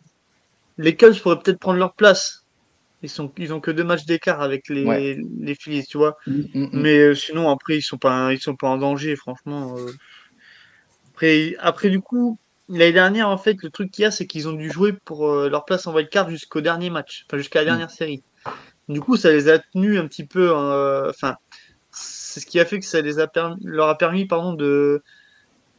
[0.77, 2.43] les Cubs pourraient peut-être prendre leur place.
[3.03, 6.15] Ils sont, ils ont que deux matchs d'écart avec les, les Phillies, tu vois.
[6.27, 6.69] Mm, mm, mm.
[6.73, 9.75] Mais euh, sinon, après, ils sont pas, ils sont pas en danger, franchement.
[9.77, 9.91] Euh.
[11.13, 12.37] Après, après, du coup,
[12.69, 15.29] l'année dernière, en fait, le truc qu'il y a, c'est qu'ils ont dû jouer pour
[15.29, 18.21] euh, leur place en wildcard jusqu'au dernier match, enfin jusqu'à la dernière série.
[18.89, 20.51] Du coup, ça les a tenus un petit peu.
[20.51, 21.37] Enfin,
[22.31, 23.29] c'est ce qui a fait que ça les a
[23.63, 25.03] leur a permis, pardon, de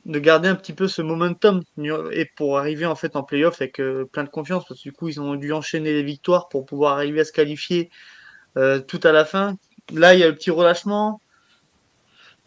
[0.05, 1.63] de garder un petit peu ce momentum
[2.11, 4.93] et pour arriver en fait en playoff avec euh, plein de confiance parce que du
[4.93, 7.89] coup ils ont dû enchaîner les victoires pour pouvoir arriver à se qualifier
[8.57, 9.57] euh, tout à la fin.
[9.93, 11.21] Là il y a le petit relâchement.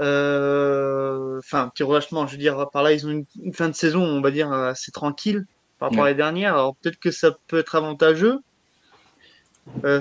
[0.01, 4.03] Euh, enfin, petit relâchement, je veux dire, par là ils ont une, fin de saison,
[4.03, 5.45] on va dire, assez tranquille
[5.79, 6.55] par rapport à les dernières.
[6.55, 8.39] Alors peut-être que ça peut être avantageux.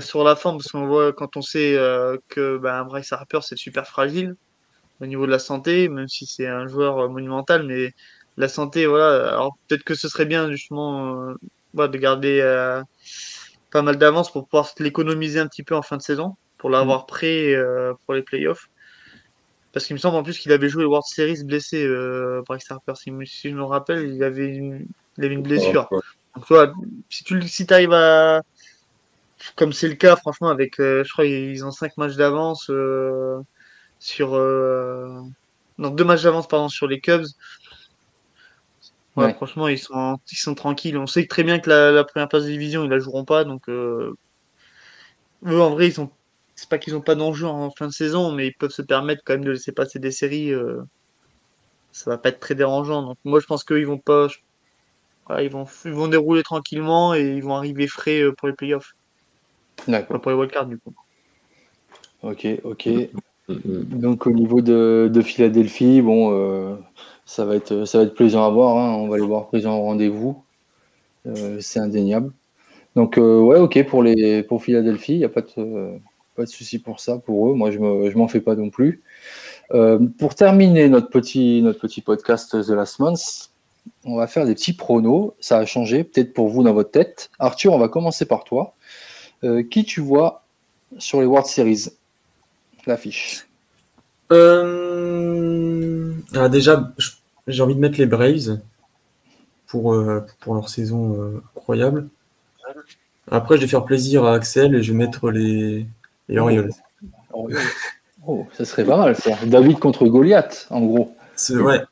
[0.01, 1.75] Sur la forme, parce qu'on voit quand on sait
[2.29, 4.37] que ben, Bryce Harper c'est super fragile,
[5.01, 7.93] au niveau de la santé, même si c'est un joueur euh, monumental, mais
[8.37, 9.29] la santé, voilà.
[9.29, 11.31] Alors peut-être que ce serait bien justement
[11.77, 12.83] euh, de garder euh,
[13.71, 17.03] pas mal d'avance pour pouvoir l'économiser un petit peu en fin de saison, pour l'avoir
[17.03, 17.07] mm.
[17.07, 17.55] prêt
[18.05, 18.69] pour les playoffs.
[19.73, 21.85] Parce qu'il me semble en plus qu'il avait joué World Series blessé,
[22.47, 22.93] Bryce Harper.
[22.95, 24.87] Si, je me rappelle, il avait une,
[25.19, 25.89] il avait une blessure.
[26.37, 26.73] Donc, toi,
[27.11, 28.43] si tu si arrives à.
[29.57, 30.77] Comme c'est le cas, franchement, avec.
[30.79, 32.71] je crois qu'ils ont 5 matchs d'avance
[34.05, 35.21] sur euh...
[35.79, 37.27] deux matchs d'avance pardon sur les Cubs.
[39.15, 40.99] Franchement, ils sont, ils sont tranquilles.
[40.99, 43.45] On sait très bien que la, première place de division, ils la joueront pas.
[43.45, 44.13] Donc, euh...
[45.47, 46.11] eux, en vrai, ils sont.
[46.57, 49.23] C'est pas qu'ils ont pas d'enjeu en fin de saison, mais ils peuvent se permettre
[49.25, 50.53] quand même de laisser passer des séries.
[50.53, 50.83] Euh...
[51.93, 53.03] Ça va pas être très dérangeant.
[53.03, 54.29] Donc, moi, je pense qu'ils vont pas.
[55.41, 58.95] ils, vont, ils vont dérouler tranquillement et ils vont arriver frais euh, pour les playoffs.
[59.89, 60.21] D'accord.
[60.21, 60.93] Pour les wildcards, du coup.
[62.23, 62.89] Ok, ok.
[63.49, 64.01] Mm-hmm.
[64.01, 66.75] Donc au niveau de, Philadelphie, bon, euh,
[67.27, 68.77] ça va être ça va être plaisant à voir.
[68.79, 68.95] Hein.
[68.95, 70.43] On va les voir présents au rendez-vous.
[71.27, 72.33] Euh, c'est indéniable.
[72.97, 75.99] Donc euh, ouais, ok pour les pour Philadelphie, il n'y a pas de
[76.37, 77.55] pas de souci pour ça pour eux.
[77.55, 79.03] Moi, je ne m'en fais pas non plus.
[80.19, 83.51] pour terminer notre petit notre petit podcast The Last Month,
[84.05, 85.35] on va faire des petits pronos.
[85.41, 87.31] Ça a changé peut-être pour vous dans votre tête.
[87.39, 88.75] Arthur, on va commencer par toi.
[89.71, 90.43] Qui tu vois
[90.99, 91.89] sur les World Series?
[92.87, 93.47] L'affiche
[94.33, 96.15] euh...
[96.35, 96.93] Ah, déjà,
[97.47, 98.59] j'ai envie de mettre les Braves
[99.67, 102.09] pour, euh, pour leur saison euh, incroyable.
[103.31, 105.87] Après, je vais faire plaisir à Axel et je vais mettre les,
[106.29, 106.73] les Orioles.
[108.27, 109.37] Oh, ça serait pas mal, ça.
[109.45, 111.15] David contre Goliath, en gros.
[111.37, 111.85] C'est vrai.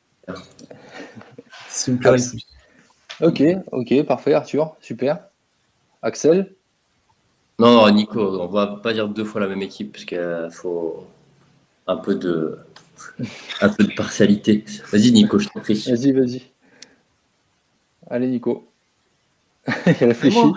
[1.69, 2.35] C'est une plus.
[3.21, 5.19] Ok, ok, parfait, Arthur, super.
[6.01, 6.51] Axel?
[7.63, 11.07] Non, non, Nico, on va pas dire deux fois la même équipe parce qu'il faut
[11.87, 12.59] un peu de
[13.61, 14.65] un peu de partialité.
[14.91, 15.81] Vas-y, Nico, je t'en prie.
[15.87, 16.41] Vas-y, vas-y.
[18.09, 18.67] Allez, Nico.
[19.67, 20.51] Il réfléchit.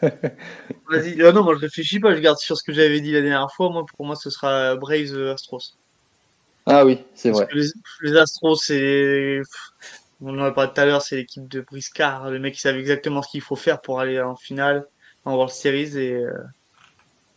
[0.00, 3.20] Vas-y, euh, non, moi je réfléchis pas, je garde sur ce que j'avais dit la
[3.20, 3.68] dernière fois.
[3.68, 5.74] Moi, pour moi, ce sera Braves euh, Astros.
[6.64, 7.46] Ah oui, c'est vrai.
[7.46, 7.66] que les,
[8.00, 9.42] les Astros, c'est.
[10.22, 12.30] On en a parlé tout à l'heure, c'est l'équipe de Briscard.
[12.30, 14.86] Le mec, il savait exactement ce qu'il faut faire pour aller en finale,
[15.28, 15.96] en World Series.
[15.98, 16.32] Et, euh,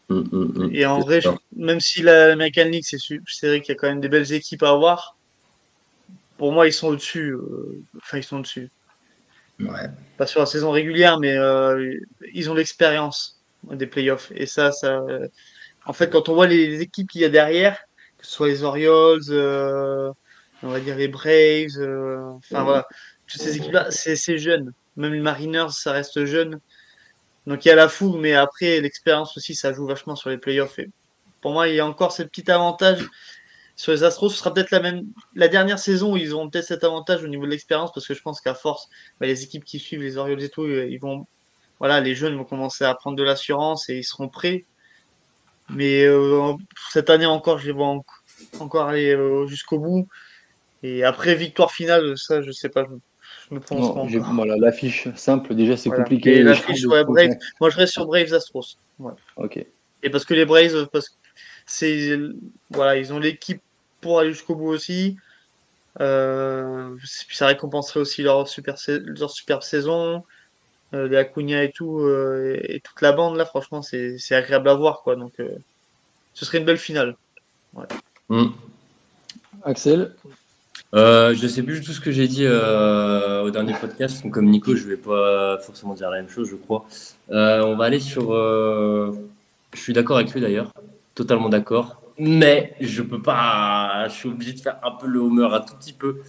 [0.10, 0.76] Hum, hum, hum.
[0.76, 3.80] et en vrai, je- même si l'American League, c'est su- c'est vrai qu'il y a
[3.80, 5.18] quand même des belles équipes à avoir,
[6.38, 7.34] pour moi, ils sont au-dessus.
[7.34, 8.70] euh, Enfin, ils sont au-dessus.
[9.60, 9.89] Ouais.
[10.18, 11.94] Pas sur la saison régulière, mais euh,
[12.34, 14.32] ils ont l'expérience des playoffs.
[14.36, 15.02] Et ça, ça.
[15.86, 17.80] En fait, quand on voit les, les équipes qu'il y a derrière,
[18.18, 20.12] que ce soit les Orioles, euh,
[20.64, 22.86] on va dire les Braves, euh, enfin voilà,
[23.28, 24.72] toutes ces équipes-là, c'est c'est jeune.
[24.98, 26.60] Même les Mariners, ça reste jeune.
[27.48, 30.38] Donc il y a la fougue, mais après, l'expérience aussi, ça joue vachement sur les
[30.38, 30.78] playoffs.
[30.80, 30.89] Et
[31.42, 33.08] pour moi, il y a encore ce petit avantage.
[33.76, 35.08] Sur les Astros, ce sera peut-être la même.
[35.36, 38.14] La dernière saison, où ils auront peut-être cet avantage au niveau de l'expérience, parce que
[38.14, 38.89] je pense qu'à force,
[39.20, 41.26] bah, les équipes qui suivent les Orioles et tout, euh, ils vont,
[41.80, 44.66] voilà, les jeunes vont commencer à prendre de l'assurance et ils seront prêts.
[45.70, 46.54] Mais euh,
[46.92, 48.06] cette année encore, je les vois en-
[48.60, 50.08] encore aller euh, jusqu'au bout.
[50.84, 52.86] Et après victoire finale, ça, je sais pas,
[53.52, 56.04] je, prononce Non, voilà, l'affiche simple, déjà c'est Voilà.
[56.04, 56.32] compliqué.
[56.32, 57.36] Et les l'affiche, choses ouais, de- Braves.
[57.60, 58.78] Moi, je reste sur Braves Astros.
[58.99, 59.14] Ouais.
[59.38, 59.66] Ok.
[60.04, 61.16] Et parce que les Braves, parce que
[61.66, 62.18] c'est
[62.70, 63.62] voilà, ils ont l'équipe
[64.02, 65.18] pour aller jusqu'au bout aussi.
[65.99, 66.95] Euh,
[67.28, 70.24] puis ça récompenserait aussi leur super leur superbe saison.
[70.93, 74.36] Euh, les Acuna et tout euh, et, et toute la bande là, franchement, c'est c'est
[74.36, 75.16] agréable à voir quoi.
[75.16, 75.49] Donc, euh,
[76.34, 77.16] ce serait une belle finale.
[78.30, 78.54] Hum.
[79.64, 80.16] Axel?
[80.94, 84.24] Euh, je sais plus du tout ce que j'ai dit euh, au dernier podcast.
[84.24, 86.86] Donc, comme Nico, je vais pas forcément dire la même chose, je crois.
[87.30, 88.32] Euh, on va aller sur.
[88.32, 90.74] Je suis d'accord avec lui d'ailleurs,
[91.16, 92.02] totalement d'accord.
[92.18, 94.08] Mais je peux pas.
[94.10, 96.22] Je suis obligé de faire un peu le homer un tout petit peu.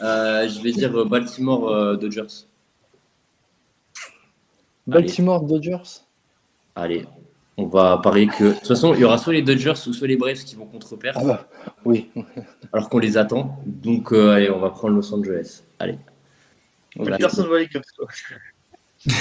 [0.00, 2.46] Je vais dire Baltimore Dodgers.
[4.86, 6.02] Baltimore Dodgers?
[6.74, 7.06] Allez,
[7.56, 8.44] on va parier que.
[8.44, 10.66] De toute façon, il y aura soit les Dodgers ou soit les Braves qui vont
[10.66, 11.48] contre-perdre, Ah bah,
[11.84, 12.08] oui.
[12.72, 13.58] alors qu'on les attend.
[13.66, 15.62] Donc, euh, allez, on va prendre Los Angeles.
[15.78, 15.96] Allez.
[16.96, 17.18] Voilà.
[17.18, 17.82] Personne ne va les Cubs.
[17.98, 18.06] quoi.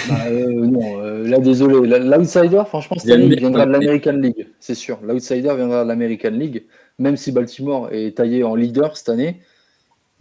[0.09, 1.87] Bah, euh, non, euh, là désolé.
[1.87, 4.97] La- L'outsider, franchement, cette année, viendra de l'American League, c'est sûr.
[5.03, 6.63] L'outsider viendra de l'American League,
[6.97, 9.41] même si Baltimore est taillé en leader cette année.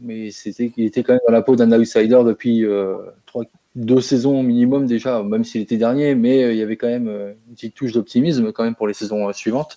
[0.00, 2.96] Mais c'était, il était quand même dans la peau d'un outsider depuis euh,
[3.26, 3.44] trois,
[3.74, 6.14] deux saisons minimum déjà, même s'il était dernier.
[6.14, 8.86] Mais euh, il y avait quand même euh, une petite touche d'optimisme quand même pour
[8.86, 9.76] les saisons euh, suivantes.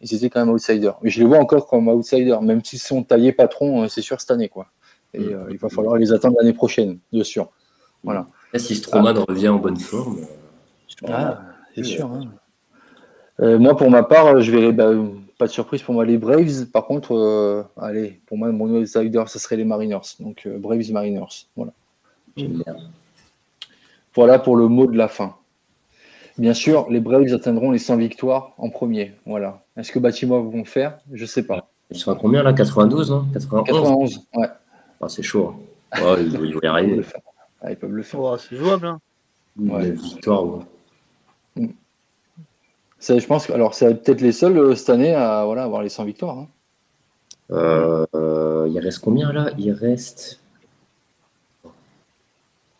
[0.00, 0.90] Et c'était quand même outsider.
[1.02, 4.20] Mais je les vois encore comme outsider, même s'ils sont taillés patrons, euh, c'est sûr
[4.20, 4.66] cette année quoi.
[5.14, 5.22] Et Mm.
[5.32, 7.48] euh, il va falloir les attendre l'année prochaine, bien sûr.
[8.02, 8.26] Voilà.
[8.52, 10.18] Là, si Stroman revient en bonne forme.
[11.08, 11.40] Ah,
[11.74, 12.06] c'est sûr.
[12.06, 12.28] hein.
[13.40, 14.92] Euh, moi, pour ma part, je verrais bah,
[15.38, 16.66] pas de surprise pour moi les Braves.
[16.66, 20.00] Par contre, euh, allez, pour moi, mon outsider, ce serait les Mariners.
[20.20, 21.46] Donc, euh, Braves Mariners.
[21.56, 21.72] Voilà.
[22.36, 22.76] J'aime bien.
[24.14, 25.34] Voilà pour le mot de la fin.
[26.38, 29.12] Bien sûr, les Braves atteindront les 100 victoires en premier.
[29.24, 29.62] Voilà.
[29.76, 30.98] Est-ce que Baltimore vont le faire?
[31.12, 31.66] Je sais pas.
[31.90, 32.52] Ils sont à combien là?
[32.52, 33.26] 92, non?
[33.32, 34.48] 91 91, ouais.
[35.00, 35.54] Ah, C'est chaud.
[35.92, 35.98] hein.
[35.98, 37.02] Ils, vont- ils vont y Ils peuvent le arriver.
[37.04, 37.20] faire.
[37.62, 38.20] Ah, ils peuvent le faire.
[38.20, 38.86] Oh, c'est jouable.
[38.86, 39.00] Hein.
[39.58, 39.90] Ouais.
[39.92, 40.44] Victoire.
[41.56, 41.68] ouais.
[42.98, 45.82] Ça, je pense que, alors, c'est peut-être les seuls euh, cette année à voilà, avoir
[45.82, 46.38] les 100 victoires.
[46.38, 46.48] hein.
[47.50, 49.50] Euh, euh, il reste combien là?
[49.58, 50.40] Il reste.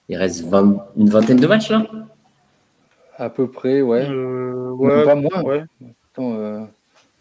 [0.09, 1.87] Il reste 20 une vingtaine de matchs là?
[3.17, 4.07] À peu près, ouais.
[4.09, 5.43] Euh, ouais, pas moins.
[5.43, 5.63] ouais.
[6.13, 6.65] Attends, euh,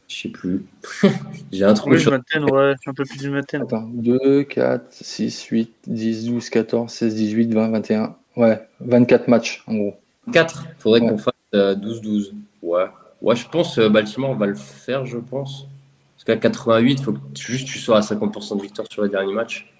[0.07, 0.65] Je sais plus.
[1.51, 1.91] J'ai un trou.
[1.91, 3.61] Oui, vingtaine, ouais, un peu plus d'une vingtaine.
[3.61, 8.15] Attends, 2, 4, 6, 8, 10, 12, 14, 16, 18, 20, 21.
[8.35, 9.95] Ouais, 24 matchs en gros.
[10.33, 10.65] 4.
[10.79, 11.09] Faudrait Ouais.
[11.09, 12.31] qu'on fasse euh, 12-12.
[12.63, 12.85] Ouais.
[13.21, 15.67] Ouais, je pense euh, Baltimore va le faire, je pense.
[16.15, 19.03] Parce qu'à 88, il faut que tu- juste tu sois à 50% de victoire sur
[19.03, 19.71] les derniers matchs.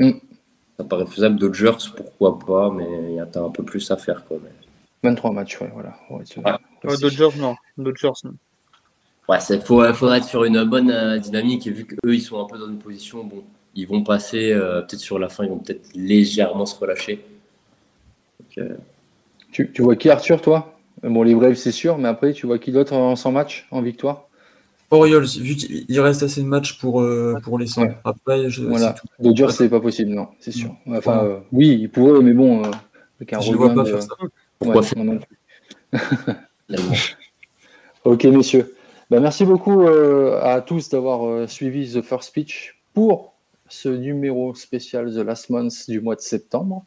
[0.00, 0.10] Mm.
[0.80, 1.36] Ça paraît faisable.
[1.36, 4.24] Dodgers, pourquoi pas, mais il y a t'as un peu plus à faire.
[4.24, 4.48] Quoi, mais...
[5.02, 5.94] 23 matchs, ouais, voilà.
[6.08, 6.52] Ouais, Ouais.
[6.84, 7.54] Ouais, Dodgers, non.
[7.76, 8.32] Dodgers, non.
[9.28, 12.46] Ouais, il faudra être sur une bonne euh, dynamique et vu qu'eux, ils sont un
[12.46, 15.58] peu dans une position, bon, ils vont passer, euh, peut-être sur la fin, ils vont
[15.58, 17.22] peut-être légèrement se relâcher.
[18.40, 18.74] Donc, euh,
[19.52, 20.72] Tu, tu vois qui, Arthur, toi?
[21.02, 23.82] Bon, les Braves, c'est sûr, mais après, tu vois qui d'autre en 100 matchs en
[23.82, 24.29] victoire?
[24.90, 27.82] Orioles, vu qu'il reste assez de matchs pour, euh, pour les 100.
[27.82, 27.96] Ouais.
[28.04, 28.94] Après, je, Voilà.
[28.96, 29.06] c'est tout.
[29.22, 30.74] Dodgers, c'est pas possible, non, c'est sûr.
[30.88, 31.28] Enfin, Ouais.
[31.32, 32.70] euh, oui, ils pourraient, mais bon, euh,
[33.20, 34.14] avec un je ne vois pas de- faire ça.
[34.58, 35.36] Pourquoi Ouais, faire moi non plus.
[38.04, 38.74] Ok, messieurs.
[39.10, 43.34] Ben, merci beaucoup euh, à tous d'avoir euh, suivi The First Speech pour
[43.68, 46.84] ce numéro spécial The Last Month du mois de septembre.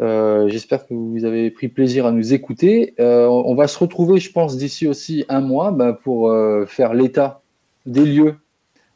[0.00, 2.94] Euh, j'espère que vous avez pris plaisir à nous écouter.
[3.00, 6.94] Euh, on va se retrouver, je pense, d'ici aussi un mois bah, pour euh, faire
[6.94, 7.40] l'état
[7.86, 8.36] des lieux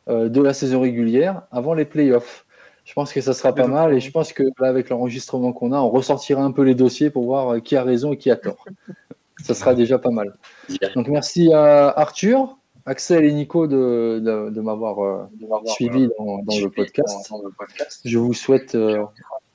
[0.07, 2.45] de la saison régulière avant les playoffs.
[2.85, 5.73] Je pense que ça sera pas mal et je pense que là, avec l'enregistrement qu'on
[5.73, 8.37] a, on ressortira un peu les dossiers pour voir qui a raison et qui a
[8.37, 8.63] tort.
[9.43, 10.35] ça sera déjà pas mal.
[10.95, 15.29] Donc merci à Arthur, Axel et Nico de, m'avoir
[15.69, 17.33] suivi dans, le podcast.
[18.05, 18.77] Je vous souhaite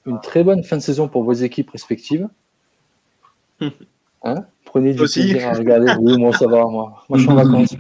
[0.10, 2.28] une très bonne fin de saison pour vos équipes respectives.
[4.22, 4.44] Hein?
[4.66, 5.94] Prenez du plaisir à regarder.
[5.98, 7.06] Oui, moi ça va, moi.
[7.08, 7.78] Moi je suis en vacances.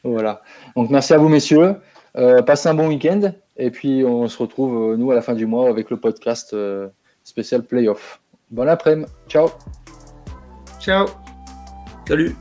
[0.05, 0.41] voilà.
[0.77, 1.75] Donc merci à vous messieurs.
[2.15, 5.33] Euh, passez un bon week-end et puis on se retrouve euh, nous à la fin
[5.33, 6.87] du mois avec le podcast euh,
[7.25, 8.21] spécial playoff.
[8.51, 9.11] Bon après-midi.
[9.27, 9.49] Ciao.
[10.79, 11.07] Ciao.
[12.07, 12.35] Salut.